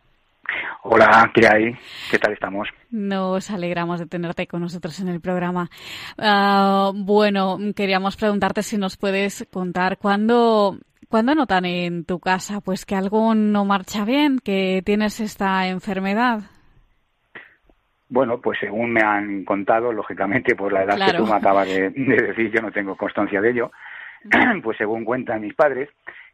[0.84, 1.76] Hola, ¿qué hay?
[2.10, 2.70] ¿Qué tal estamos?
[2.90, 5.70] Nos alegramos de tenerte con nosotros en el programa.
[6.18, 10.78] Ah, bueno, queríamos preguntarte si nos puedes contar cuándo,
[11.10, 16.42] cuándo notan en tu casa pues que algo no marcha bien, que tienes esta enfermedad.
[18.08, 21.90] Bueno, pues según me han contado, lógicamente, por la edad que tú me acabas de,
[21.96, 23.72] de decir, yo no tengo constancia de ello,
[24.64, 25.90] pues según cuentan mis padres,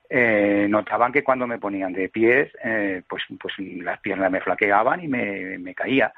[0.10, 5.04] eh, notaban que cuando me ponían de pies, eh, pues, pues las piernas me flaqueaban
[5.04, 6.14] y me, caía.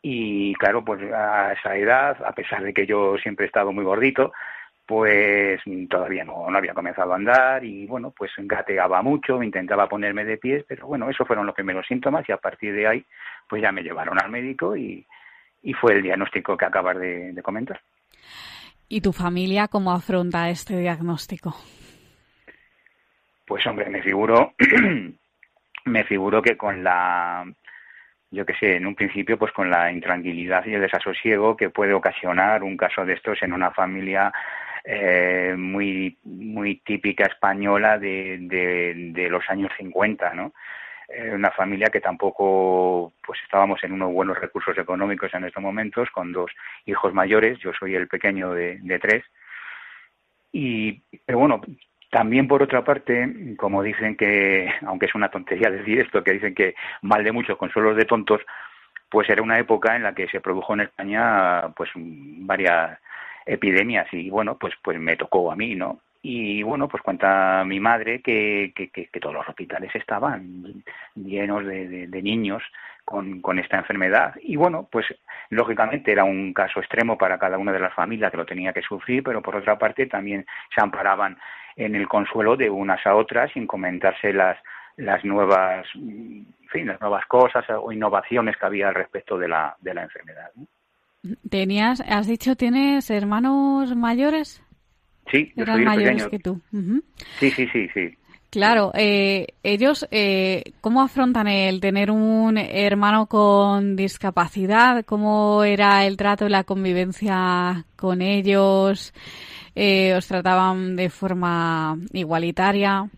[0.00, 3.84] Y claro, pues a esa edad, a pesar de que yo siempre he estado muy
[3.84, 4.32] gordito,
[4.84, 10.38] pues todavía no, había comenzado a andar y bueno, pues gateaba mucho, intentaba ponerme de
[10.38, 13.06] pies, pero bueno, esos fueron los primeros síntomas y a partir de ahí,
[13.48, 15.06] pues ya me llevaron al médico y,
[15.62, 17.80] y fue el diagnóstico que acabas de, de comentar.
[18.88, 21.54] ¿Y tu familia cómo afronta este diagnóstico?
[23.52, 24.54] Pues hombre, me figuro,
[25.84, 27.44] me figuro que con la,
[28.30, 31.92] yo que sé, en un principio, pues con la intranquilidad y el desasosiego que puede
[31.92, 34.32] ocasionar un caso de estos en una familia
[34.84, 40.54] eh, muy, muy típica española de los años 50, ¿no?
[41.10, 46.08] Eh, una familia que tampoco, pues estábamos en unos buenos recursos económicos en estos momentos,
[46.10, 46.50] con dos
[46.86, 49.24] hijos mayores, yo soy el pequeño de, de tres,
[50.52, 51.60] y, pero bueno,
[52.12, 56.54] también, por otra parte, como dicen que, aunque es una tontería decir esto, que dicen
[56.54, 58.42] que mal de muchos consuelos de tontos,
[59.08, 62.98] pues era una época en la que se produjo en España pues varias
[63.46, 66.00] epidemias y bueno, pues pues me tocó a mí, ¿no?
[66.20, 70.84] Y bueno, pues cuenta mi madre que, que, que, todos los hospitales estaban
[71.16, 72.62] llenos de, niños
[73.04, 74.34] con, esta enfermedad.
[74.42, 75.06] Y bueno, pues
[75.50, 78.82] lógicamente era un caso extremo para cada una de las familias que lo tenía que
[78.82, 81.36] sufrir, pero por otra parte también se amparaban
[81.76, 84.58] en el consuelo de unas a otras sin comentarse las
[84.96, 89.76] las nuevas en fin, las nuevas cosas o innovaciones que había al respecto de la
[89.80, 90.50] de la enfermedad.
[90.54, 90.66] ¿no?
[91.48, 94.62] Tenías, has dicho, tienes hermanos mayores.
[95.30, 96.30] Sí, yo eran soy el mayores pequeño.
[96.30, 96.60] que tú.
[97.38, 98.18] Sí, sí, sí, sí.
[98.50, 105.04] Claro, eh, ellos, eh, ¿cómo afrontan el tener un hermano con discapacidad?
[105.06, 109.14] ¿Cómo era el trato y la convivencia con ellos?
[109.74, 113.08] Eh, ¿Os trataban de forma igualitaria?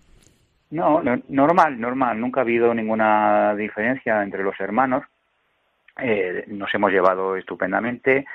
[0.70, 2.20] No, no, normal, normal.
[2.20, 5.04] Nunca ha habido ninguna diferencia entre los hermanos.
[6.00, 8.26] Eh, nos hemos llevado estupendamente.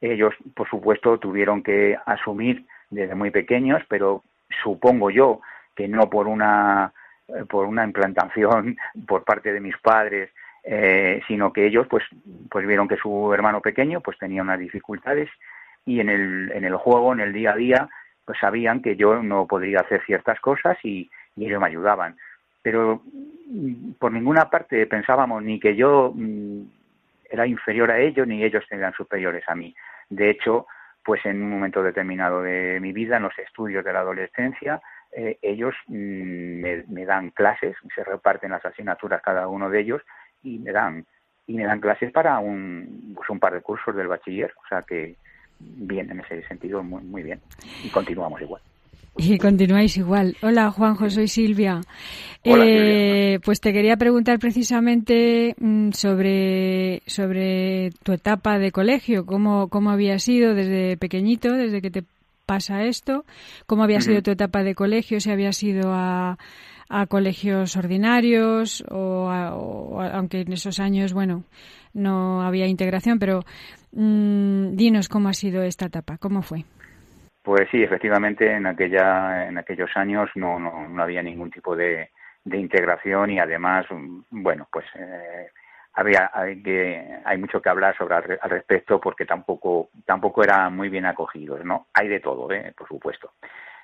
[0.00, 4.22] Ellos, por supuesto, tuvieron que asumir desde muy pequeños, pero
[4.62, 5.40] supongo yo
[5.74, 6.92] que no por una
[7.28, 10.30] eh, por una implantación por parte de mis padres,
[10.62, 12.04] eh, sino que ellos pues
[12.50, 15.30] pues vieron que su hermano pequeño pues tenía unas dificultades
[15.86, 17.88] y en el en el juego, en el día a día,
[18.24, 22.16] pues sabían que yo no podría hacer ciertas cosas y, ellos me ayudaban.
[22.62, 23.02] Pero
[23.46, 26.62] mm, por ninguna parte pensábamos ni que yo mm,
[27.28, 29.74] era inferior a ellos ni ellos eran superiores a mí.
[30.08, 30.66] De hecho,
[31.04, 34.80] pues en un momento determinado de mi vida, en los estudios de la adolescencia,
[35.12, 40.02] eh, ellos mm, me, me, dan clases, se reparten las asignaturas cada uno de ellos
[40.42, 41.04] y me dan
[41.46, 44.82] y me dan clases para un, pues un par de cursos del bachiller, o sea
[44.82, 45.16] que
[45.76, 47.40] bien en ese sentido muy, muy bien
[47.84, 48.62] y continuamos igual.
[49.16, 50.36] Y continuáis igual.
[50.42, 51.80] Hola Juanjo, soy Silvia.
[52.44, 53.40] Hola, eh, Silvia.
[53.44, 60.18] Pues te quería preguntar precisamente mm, sobre, sobre tu etapa de colegio, cómo, cómo había
[60.18, 62.04] sido desde pequeñito, desde que te
[62.44, 63.24] pasa esto,
[63.66, 66.36] cómo había sido tu etapa de colegio, si había sido a,
[66.88, 71.44] a colegios ordinarios o, a, o a, aunque en esos años, bueno,
[71.94, 73.44] no había integración, pero
[73.94, 76.64] mmm, dinos cómo ha sido esta etapa, cómo fue.
[77.42, 82.10] Pues sí, efectivamente, en aquella, en aquellos años no, no, no había ningún tipo de,
[82.42, 83.84] de, integración y además,
[84.30, 85.50] bueno, pues eh,
[85.92, 90.74] había hay, que, hay mucho que hablar sobre al, al, respecto porque tampoco tampoco eran
[90.74, 91.86] muy bien acogidos, ¿no?
[91.92, 92.72] Hay de todo, ¿eh?
[92.76, 93.32] por supuesto.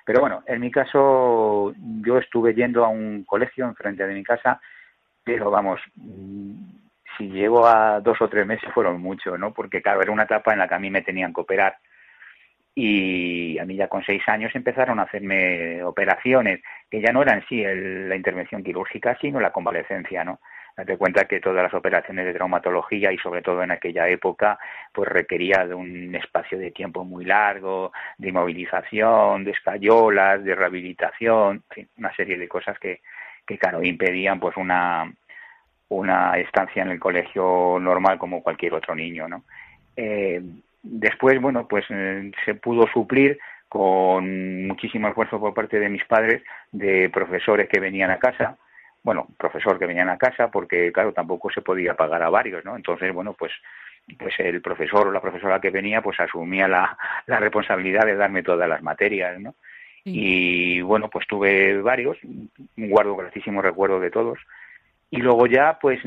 [0.05, 4.59] Pero bueno, en mi caso yo estuve yendo a un colegio enfrente de mi casa,
[5.23, 5.79] pero vamos,
[7.21, 9.53] si llego a dos o tres meses fueron mucho, ¿no?
[9.53, 11.77] Porque claro, era una etapa en la que a mí me tenían que operar
[12.73, 17.43] y a mí ya con seis años empezaron a hacerme operaciones que ya no eran
[17.47, 20.39] sí el, la intervención quirúrgica, sino la convalecencia, ¿no?
[20.75, 24.57] Date cuenta que todas las operaciones de traumatología y sobre todo en aquella época
[24.93, 31.63] pues requería de un espacio de tiempo muy largo, de inmovilización, de escayolas, de rehabilitación,
[31.97, 33.01] una serie de cosas que,
[33.45, 35.11] que claro, impedían pues una,
[35.91, 39.43] una estancia en el colegio normal como cualquier otro niño, ¿no?
[39.95, 40.41] Eh,
[40.81, 43.37] después, bueno, pues eh, se pudo suplir
[43.67, 48.57] con muchísimo esfuerzo por parte de mis padres de profesores que venían a casa,
[49.03, 52.75] bueno, profesor que venían a casa porque, claro, tampoco se podía pagar a varios, ¿no?
[52.75, 53.51] Entonces, bueno, pues
[54.17, 58.43] pues el profesor o la profesora que venía pues asumía la, la responsabilidad de darme
[58.43, 59.55] todas las materias, ¿no?
[60.03, 60.11] Sí.
[60.13, 62.17] Y bueno, pues tuve varios,
[62.75, 64.39] guardo gratísimo recuerdo de todos.
[65.11, 65.99] Y luego ya, pues,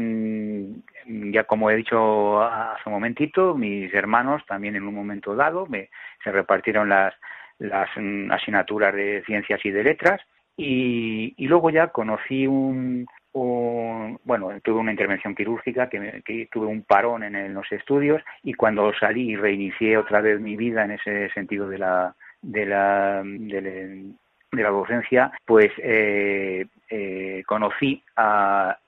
[1.06, 5.90] ya como he dicho hace un momentito, mis hermanos también en un momento dado me,
[6.22, 7.14] se repartieron las,
[7.58, 7.88] las
[8.30, 10.20] asignaturas de ciencias y de letras.
[10.56, 16.66] Y, y luego ya conocí un, un- bueno, tuve una intervención quirúrgica, que, que tuve
[16.66, 20.92] un parón en, los estudios y cuando salí y reinicié otra vez mi vida en
[20.92, 24.14] ese sentido de la de la de, la-
[24.52, 28.78] de la docencia, pues eh, eh, conocí a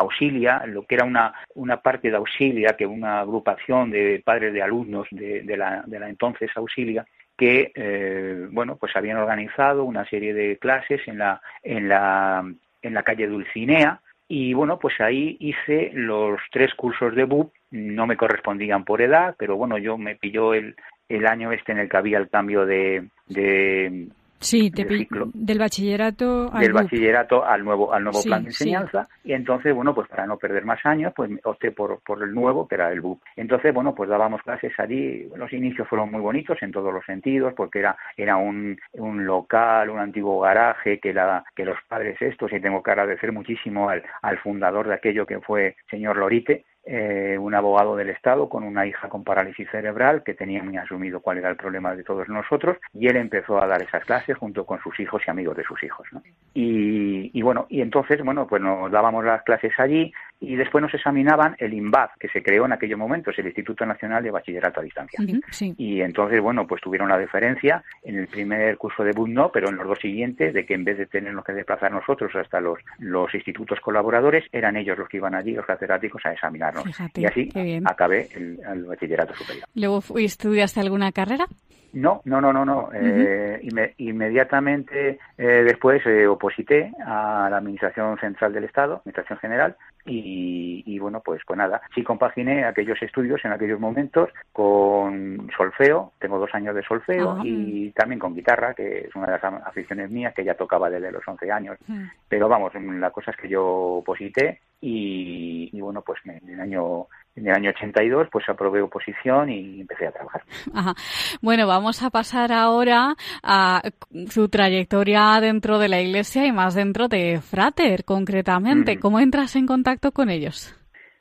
[0.00, 4.62] Auxilia, lo que era una, una parte de Auxilia, que una agrupación de padres de
[4.62, 10.34] alumnos de, la, de la entonces Auxilia, que eh, bueno pues habían organizado una serie
[10.34, 12.44] de clases en la en la
[12.82, 14.00] en la calle Dulcinea.
[14.28, 19.34] Y bueno pues ahí hice los tres cursos de BUP no me correspondían por edad
[19.38, 20.76] pero bueno yo me pilló el
[21.08, 24.08] el año este en el que había el cambio de, de
[24.40, 26.82] Sí, te del ciclo del bachillerato al del BUP.
[26.82, 28.64] bachillerato al nuevo al nuevo Sí, plan de sí.
[28.64, 32.34] enseñanza y entonces bueno pues para no perder más años pues opté por, por el
[32.34, 36.20] nuevo que era el BUP entonces bueno pues dábamos clases allí los inicios fueron muy
[36.20, 41.12] bonitos en todos los sentidos porque era era un, un local un antiguo garaje que
[41.12, 45.26] la que los padres estos y tengo que agradecer muchísimo al, al fundador de aquello
[45.26, 50.22] que fue señor Lorite eh, un abogado del Estado con una hija con parálisis cerebral
[50.22, 53.66] que tenía muy asumido cuál era el problema de todos nosotros y él empezó a
[53.66, 56.06] dar esas clases junto con sus hijos y amigos de sus hijos.
[56.12, 56.22] ¿no?
[56.54, 60.94] Y, y bueno, y entonces, bueno, pues nos dábamos las clases allí y después nos
[60.94, 64.82] examinaban el INBAD, que se creó en aquellos momentos, el Instituto Nacional de Bachillerato a
[64.82, 65.20] Distancia.
[65.50, 65.74] Sí.
[65.76, 69.68] Y entonces, bueno, pues tuvieron la diferencia en el primer curso de BUD no, pero
[69.68, 72.78] en los dos siguientes, de que en vez de tenernos que desplazar nosotros hasta los,
[72.98, 76.32] los institutos colaboradores, eran ellos los que iban allí, los catedráticos, a
[76.72, 77.48] Fíjate, y así
[77.84, 79.66] acabé el, el bachillerato superior.
[79.74, 81.46] Luego estudiaste alguna carrera.
[81.92, 82.88] No, no, no, no, no.
[82.94, 89.76] Eh, inme- inmediatamente eh, después eh, oposité a la Administración Central del Estado, Administración General,
[90.06, 96.12] y, y, bueno, pues pues nada, sí compaginé aquellos estudios en aquellos momentos con solfeo,
[96.20, 97.42] tengo dos años de solfeo, Ah.
[97.44, 101.10] y también con guitarra, que es una de las aficiones mías, que ya tocaba desde
[101.12, 101.76] los 11 años.
[101.88, 102.04] Mm.
[102.28, 107.08] Pero vamos, la cosa es que yo oposité y, y bueno, pues en el año
[107.36, 110.42] en el año 82 pues aprobé oposición y empecé a trabajar.
[110.74, 110.94] Ajá.
[111.40, 113.82] Bueno, vamos a pasar ahora a
[114.28, 118.98] su trayectoria dentro de la iglesia y más dentro de Frater, concretamente.
[118.98, 120.76] ¿Cómo entras en contacto con ellos?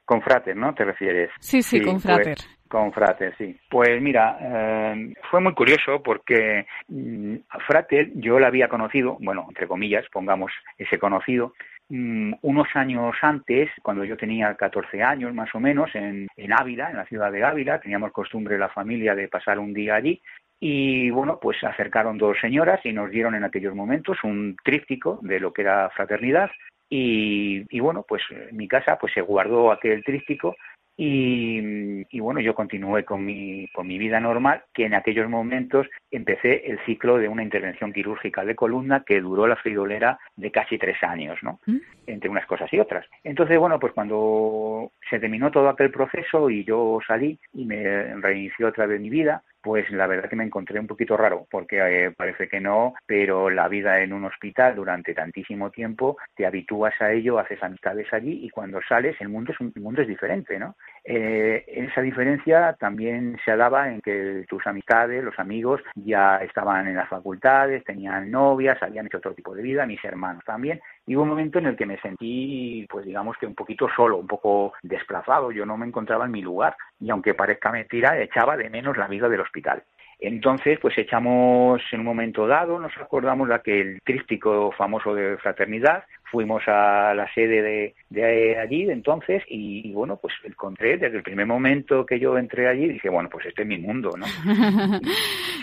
[0.05, 0.73] Con Frater, ¿no?
[0.73, 1.29] ¿Te refieres?
[1.39, 2.37] Sí, sí, con pues, Frater.
[2.67, 3.55] con Frater, sí.
[3.69, 9.45] Pues mira, eh, fue muy curioso porque mm, a Frater yo la había conocido, bueno,
[9.47, 11.53] entre comillas, pongamos ese conocido,
[11.89, 16.89] mm, unos años antes, cuando yo tenía 14 años más o menos, en, en Ávila,
[16.89, 20.21] en la ciudad de Ávila, teníamos costumbre la familia de pasar un día allí.
[20.59, 25.39] Y bueno, pues acercaron dos señoras y nos dieron en aquellos momentos un tríptico de
[25.39, 26.49] lo que era fraternidad.
[26.89, 30.55] Y, y bueno, pues en mi casa pues se guardó aquel tríptico
[31.01, 35.87] y, y bueno, yo continué con mi, con mi vida normal, que en aquellos momentos
[36.11, 40.77] empecé el ciclo de una intervención quirúrgica de columna que duró la fridolera de casi
[40.77, 41.61] tres años, ¿no?
[42.05, 43.05] Entre unas cosas y otras.
[43.23, 48.67] Entonces, bueno, pues cuando se terminó todo aquel proceso y yo salí y me reinició
[48.67, 52.11] otra vez mi vida, pues la verdad que me encontré un poquito raro, porque eh,
[52.11, 57.11] parece que no, pero la vida en un hospital durante tantísimo tiempo, te habitúas a
[57.11, 60.57] ello, haces amistades allí y cuando sales el mundo es, un, el mundo es diferente,
[60.59, 60.75] ¿no?
[61.03, 66.95] Eh, esa diferencia también se daba en que tus amistades, los amigos, ya estaban en
[66.95, 71.23] las facultades, tenían novias, habían hecho otro tipo de vida, mis hermanos también, y hubo
[71.23, 74.73] un momento en el que me sentí, pues digamos que un poquito solo, un poco
[74.83, 78.97] desplazado, yo no me encontraba en mi lugar, y aunque parezca mentira, echaba de menos
[78.97, 79.83] la vida del hospital.
[80.21, 86.03] Entonces, pues echamos en un momento dado, nos acordamos de aquel tríptico famoso de fraternidad,
[86.31, 91.17] fuimos a la sede de, de allí de entonces y, y, bueno, pues encontré desde
[91.17, 94.25] el primer momento que yo entré allí, dije, bueno, pues este es mi mundo, ¿no?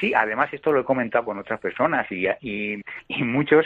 [0.01, 3.65] Sí, además esto lo he comentado con otras personas y, y, y muchos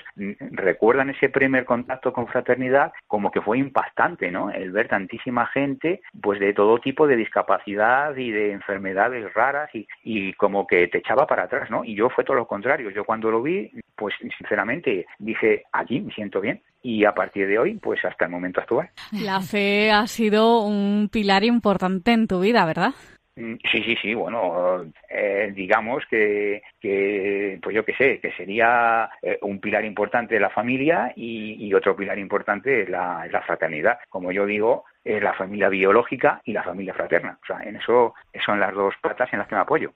[0.53, 4.51] recuerdan ese primer contacto con fraternidad como que fue impactante, ¿no?
[4.51, 9.88] El ver tantísima gente, pues de todo tipo de discapacidad y de enfermedades raras y,
[10.05, 11.84] y como que te echaba para atrás, ¿no?
[11.84, 12.90] Y yo fue todo lo contrario.
[12.90, 16.62] Yo cuando lo vi, pues sinceramente dije, allí me siento bien.
[16.82, 18.88] Y a partir de hoy, pues hasta el momento actual.
[19.12, 22.94] La fe ha sido un pilar importante en tu vida, ¿verdad?
[23.36, 29.38] Sí, sí, sí, bueno, eh, digamos que, que, pues yo qué sé, que sería eh,
[29.42, 33.98] un pilar importante de la familia y, y otro pilar importante es la, fraternidad.
[34.09, 37.38] Como yo digo, es la familia biológica y la familia fraterna.
[37.42, 39.92] O sea, en eso son las dos patas en las que me apoyo.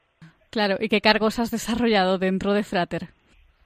[0.50, 3.09] Claro, ¿y qué cargos has desarrollado dentro de Frater?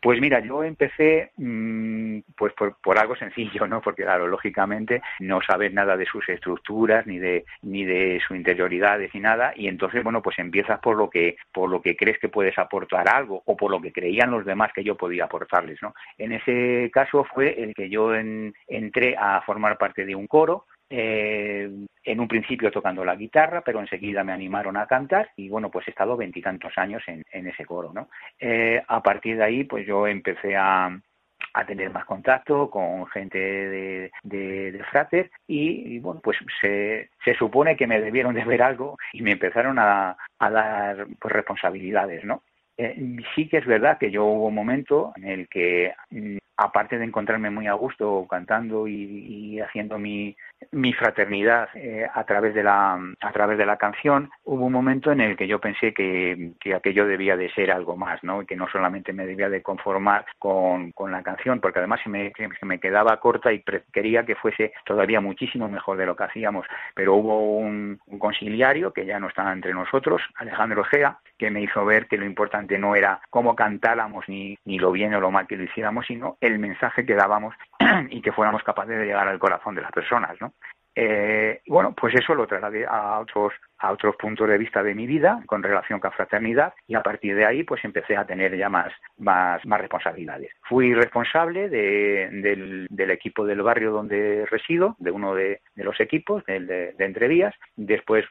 [0.01, 3.81] Pues mira, yo empecé mm, pues por, por algo sencillo, ¿no?
[3.81, 9.13] Porque claro, lógicamente no sabes nada de sus estructuras ni de ni de su interioridades
[9.15, 12.29] ni nada y entonces bueno, pues empiezas por lo que por lo que crees que
[12.29, 15.95] puedes aportar algo o por lo que creían los demás que yo podía aportarles, ¿no?
[16.17, 20.67] En ese caso fue el que yo en- entré a formar parte de un coro
[20.91, 21.71] eh,
[22.05, 25.87] en un principio tocando la guitarra, pero enseguida me animaron a cantar y bueno, pues
[25.87, 28.09] he estado veintitantos años en, en ese coro, ¿no?
[28.39, 30.99] Eh, a partir de ahí, pues yo empecé a,
[31.55, 37.11] a tener más contacto con gente de, de, de Frater y, y, bueno, pues se,
[37.25, 41.33] se supone que me debieron de ver algo y me empezaron a, a dar pues,
[41.33, 42.43] responsabilidades, ¿no?
[42.77, 46.99] Eh, sí que es verdad que yo hubo un momento en el que, mm, aparte
[46.99, 50.37] de encontrarme muy a gusto cantando y, y haciendo mi,
[50.99, 55.21] fraternidad eh, a través de la a través de la canción, hubo un momento en
[55.21, 58.43] el que yo pensé que, que aquello debía de ser algo más, ¿no?
[58.43, 62.81] Y que no solamente me debía de conformar con, la canción, porque además se me,
[62.81, 66.67] quedaba corta y quería que fuese todavía muchísimo mejor de lo que hacíamos.
[66.95, 71.63] Pero hubo un, un conciliario que ya no está entre nosotros, Alejandro Gea, que me
[71.63, 75.31] hizo ver que lo importante no era cómo cantáramos ni, ni lo bien o lo
[75.31, 77.55] mal que lo hiciéramos, sino el mensaje que dábamos
[78.11, 80.53] y que fuéramos capaces de llegar al corazón de las personas, ¿no?
[81.01, 85.07] Eh, bueno, pues eso lo trasladé a otros a otros puntos de vista de mi
[85.07, 88.69] vida con relación con fraternidad y a partir de ahí pues empecé a tener ya
[88.69, 90.51] más más, más responsabilidades.
[90.63, 96.67] Fui responsable de, del, equipo del barrio donde resido, de uno de, los equipos, del
[96.67, 97.55] de, de Entrevías.
[97.77, 98.25] Después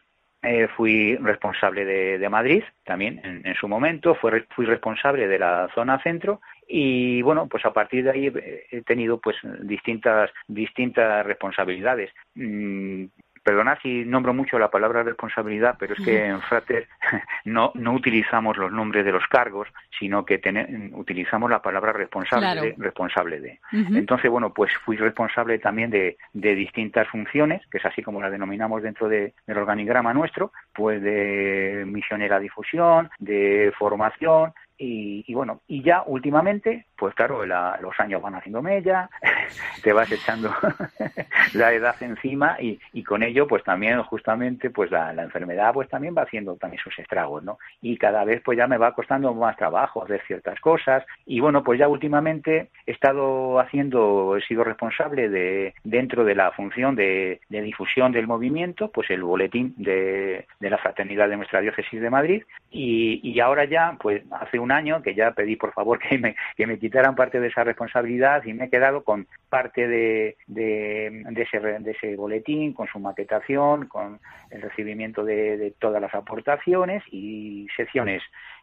[0.43, 6.41] eh, fui responsable de, Madrid también en, su momento, fui responsable de la zona centro
[6.67, 12.11] y bueno, pues a partir de ahí eh, he tenido pues distintas distintas responsabilidades.
[12.35, 13.05] Mm,
[13.43, 16.85] Perdonad si nombro mucho la palabra responsabilidad, pero es que en Frater
[17.45, 22.41] no, no utilizamos los nombres de los cargos, sino que tene- utilizamos la palabra responsable
[22.45, 22.61] Claro.
[22.63, 23.59] de, responsable de.
[23.71, 28.31] Entonces, bueno, pues fui responsable también de, de distintas funciones, que es así como las
[28.33, 35.61] denominamos dentro de- del organigrama nuestro, pues de misionera difusión, de formación, y, y bueno,
[35.67, 39.09] y ya últimamente, pues claro, la- los años van haciendo mella,
[39.83, 40.51] te vas echando
[41.53, 46.15] la edad encima y, y con ello pues también justamente pues la, enfermedad pues también
[46.17, 47.57] va haciendo también sus estragos, ¿no?
[47.81, 51.63] Y cada vez pues ya me va costando más trabajo hacer ciertas cosas y bueno,
[51.63, 57.41] pues ya últimamente he estado haciendo, he sido responsable de dentro de la función de,
[57.49, 62.09] de difusión del movimiento, pues el boletín de, de la fraternidad de nuestra diócesis de
[62.09, 66.17] Madrid y, y ahora ya pues hace un año que ya pedí por favor que
[66.17, 70.37] me, que me quitaran parte de esa responsabilidad y me he quedado con parte de,
[70.47, 74.19] de, de ese, de ese boletín, con su maquetación, con
[74.51, 78.21] el recibimiento de, de todas las aportaciones y secciones,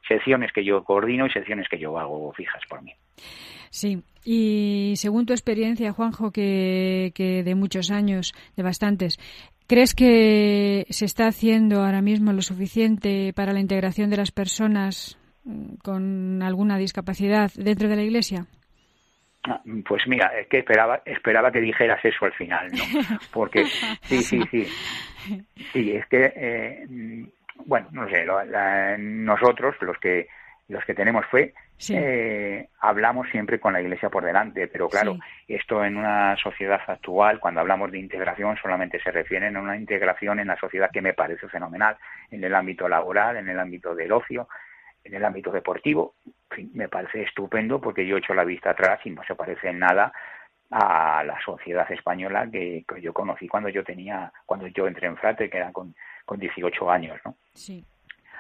[0.09, 2.95] secciones que yo coordino y secciones que yo hago fijas por mí.
[3.71, 9.19] Sí, y según tu experiencia, Juanjo, que, que de muchos años, de bastantes,
[9.67, 15.19] ¿crees que se está haciendo ahora mismo lo suficiente para la integración de las personas
[15.83, 18.47] con alguna discapacidad dentro de la Iglesia?
[19.47, 22.79] Ah, Pues mira, es que esperaba, esperaba que dijeras eso al final, ¿no?
[23.33, 23.65] Porque
[24.09, 24.65] sí, sí, sí.
[25.73, 27.25] Sí, es que, eh, mm,
[27.67, 30.29] bueno, no sé, la- nosotros, los que
[30.69, 31.95] los que tenemos fe, Sí.
[31.95, 37.39] eh, hablamos siempre con la Iglesia por delante, pero claro, esto en una sociedad actual,
[37.39, 41.13] cuando hablamos de integración, solamente se refieren a una integración en la sociedad que me
[41.13, 41.99] parece fenomenal,
[42.31, 44.49] en el ámbito laboral, en el ámbito del ocio,
[45.05, 48.71] en el ámbito deportivo, en fin, me parece estupendo porque yo he hecho la vista
[48.71, 50.13] atrás y no se parece en nada
[50.71, 55.17] a la sociedad española que, que yo conocí cuando yo tenía, cuando yo entré en
[55.17, 55.95] Frate, que era con,
[56.25, 57.37] con 18 años, ¿no?
[57.53, 57.85] Sí.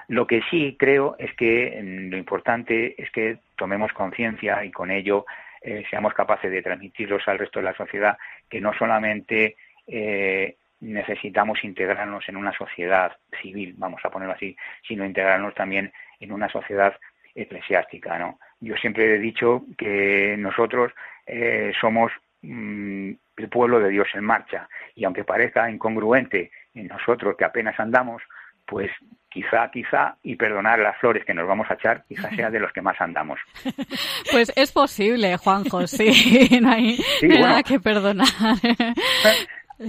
[0.08, 4.90] Lo que sí creo es que mm, lo importante es que tomemos conciencia y con
[4.90, 5.24] ello
[5.62, 9.56] eh, seamos capaces de transmitirlos al resto de la sociedad que no solamente
[9.86, 14.56] eh, necesitamos integrarnos en una sociedad civil, vamos a ponerlo así,
[14.86, 15.92] sino integrarnos también
[16.24, 16.94] en una sociedad
[17.34, 18.38] eclesiástica, ¿no?
[18.60, 20.92] Yo siempre he dicho que nosotros
[21.26, 22.12] eh, somos
[22.42, 27.78] mm, el pueblo de Dios en marcha y aunque parezca incongruente en nosotros que apenas
[27.78, 28.22] andamos,
[28.66, 28.90] pues
[29.28, 32.72] quizá, quizá, y perdonar las flores que nos vamos a echar, quizá sea de los
[32.72, 33.38] que más andamos.
[34.30, 37.46] Pues es posible, Juanjo, sí, no hay, Sí, bueno.
[37.48, 38.26] nada que perdonar.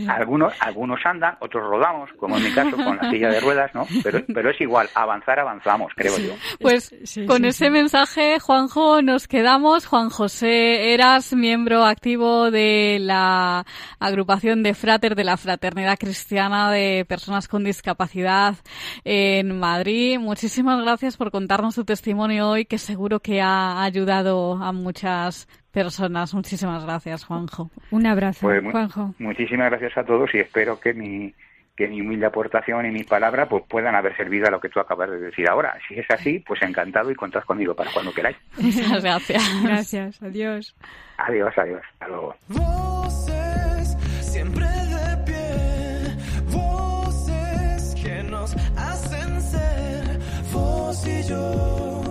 [0.08, 3.86] Algunos, algunos andan, otros rodamos, como en mi caso con la silla de ruedas, ¿no?
[4.04, 6.34] Pero, pero es igual, avanzar avanzamos, creo yo.
[6.60, 6.94] Pues
[7.28, 9.86] con ese mensaje, Juanjo, nos quedamos.
[9.86, 13.66] Juan José Eras, miembro activo de la
[14.00, 18.56] agrupación de Frater de la Fraternidad Cristiana de Personas con Discapacidad
[19.04, 20.20] en Madrid.
[20.20, 26.34] Muchísimas gracias por contarnos tu testimonio hoy, que seguro que ha ayudado a muchas personas.
[26.34, 27.70] Muchísimas gracias, Juanjo.
[27.92, 29.14] Un abrazo, Pues Juanjo.
[29.20, 31.34] Muchísimas gracias a todos y espero que mi,
[31.76, 34.80] que mi humilde aportación y mis palabras pues puedan haber servido a lo que tú
[34.80, 35.78] acabas de decir ahora.
[35.88, 38.38] Si es así, pues encantado y contad conmigo para cuando queráis.
[38.58, 39.44] Muchas gracias.
[39.64, 40.76] Gracias, adiós.
[41.18, 41.82] Adiós, adiós.
[41.94, 42.36] Hasta luego.
[42.48, 46.16] Voces siempre de pie,
[46.52, 50.20] voces que nos hacen ser
[50.54, 52.04] vos y yo,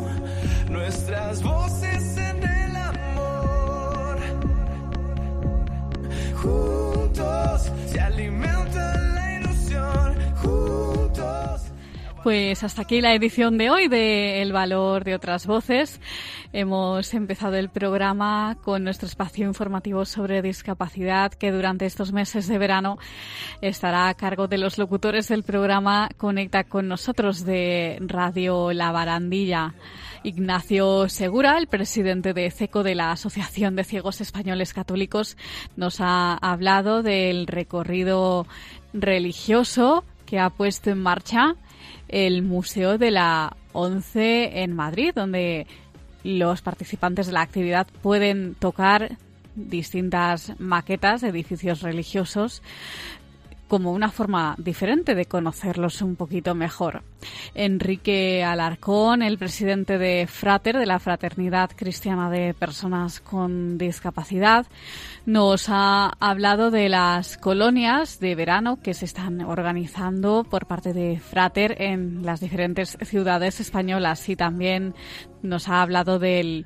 [0.68, 1.83] nuestras voces
[6.44, 11.72] Juntos se alimenta la ilusión, juntos.
[12.22, 16.02] Pues hasta aquí la edición de hoy de El Valor de otras Voces.
[16.52, 22.58] Hemos empezado el programa con nuestro espacio informativo sobre discapacidad que durante estos meses de
[22.58, 22.98] verano
[23.62, 29.72] estará a cargo de los locutores del programa Conecta con nosotros de Radio La Barandilla.
[30.24, 35.36] Ignacio Segura, el presidente de CECO de la Asociación de Ciegos Españoles Católicos,
[35.76, 38.46] nos ha hablado del recorrido
[38.94, 41.56] religioso que ha puesto en marcha
[42.08, 45.66] el Museo de la ONCE en Madrid, donde
[46.24, 49.18] los participantes de la actividad pueden tocar
[49.56, 52.62] distintas maquetas de edificios religiosos
[53.74, 57.02] como una forma diferente de conocerlos un poquito mejor.
[57.56, 64.64] Enrique Alarcón, el presidente de Frater, de la Fraternidad Cristiana de Personas con Discapacidad,
[65.26, 71.18] nos ha hablado de las colonias de verano que se están organizando por parte de
[71.18, 74.94] Frater en las diferentes ciudades españolas y también
[75.42, 76.64] nos ha hablado del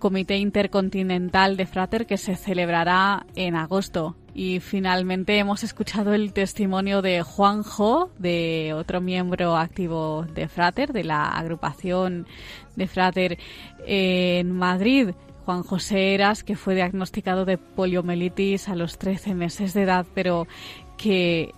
[0.00, 4.16] Comité Intercontinental de Frater que se celebrará en agosto.
[4.38, 11.02] Y finalmente hemos escuchado el testimonio de Juanjo, de otro miembro activo de Frater, de
[11.02, 12.24] la agrupación
[12.76, 13.36] de Frater
[13.84, 15.10] en Madrid.
[15.44, 20.46] Juan José Eras, que fue diagnosticado de poliomielitis a los 13 meses de edad, pero
[20.96, 21.52] que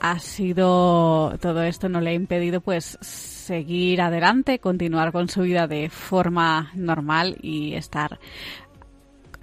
[0.00, 5.66] ha sido todo esto no le ha impedido pues seguir adelante, continuar con su vida
[5.66, 8.18] de forma normal y estar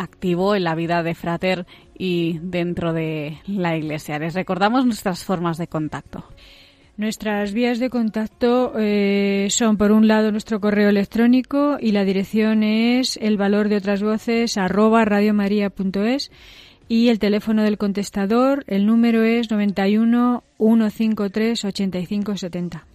[0.02, 1.66] activo en la vida de Frater
[2.02, 4.18] y dentro de la iglesia.
[4.18, 6.26] Les recordamos nuestras formas de contacto.
[6.98, 12.64] Nuestras vías de contacto eh, son, por un lado, nuestro correo electrónico y la dirección
[12.64, 15.06] es el valor de otras voces arroba
[16.88, 22.91] y el teléfono del contestador, el número es 91 153 85 70.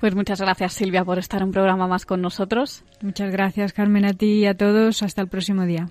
[0.00, 2.84] Pues muchas gracias Silvia por estar un programa más con nosotros.
[3.00, 5.02] Muchas gracias Carmen a ti y a todos.
[5.02, 5.88] Hasta el próximo día.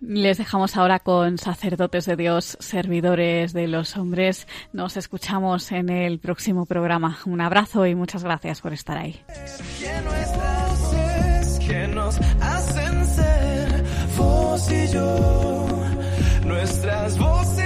[0.00, 4.46] Les dejamos ahora con sacerdotes de Dios, servidores de los hombres.
[4.72, 7.18] Nos escuchamos en el próximo programa.
[7.26, 9.20] Un abrazo y muchas gracias por estar ahí.
[9.80, 13.84] que nuestras voces que nos hacen ser
[14.16, 15.66] vos y yo,
[16.44, 17.65] nuestras voces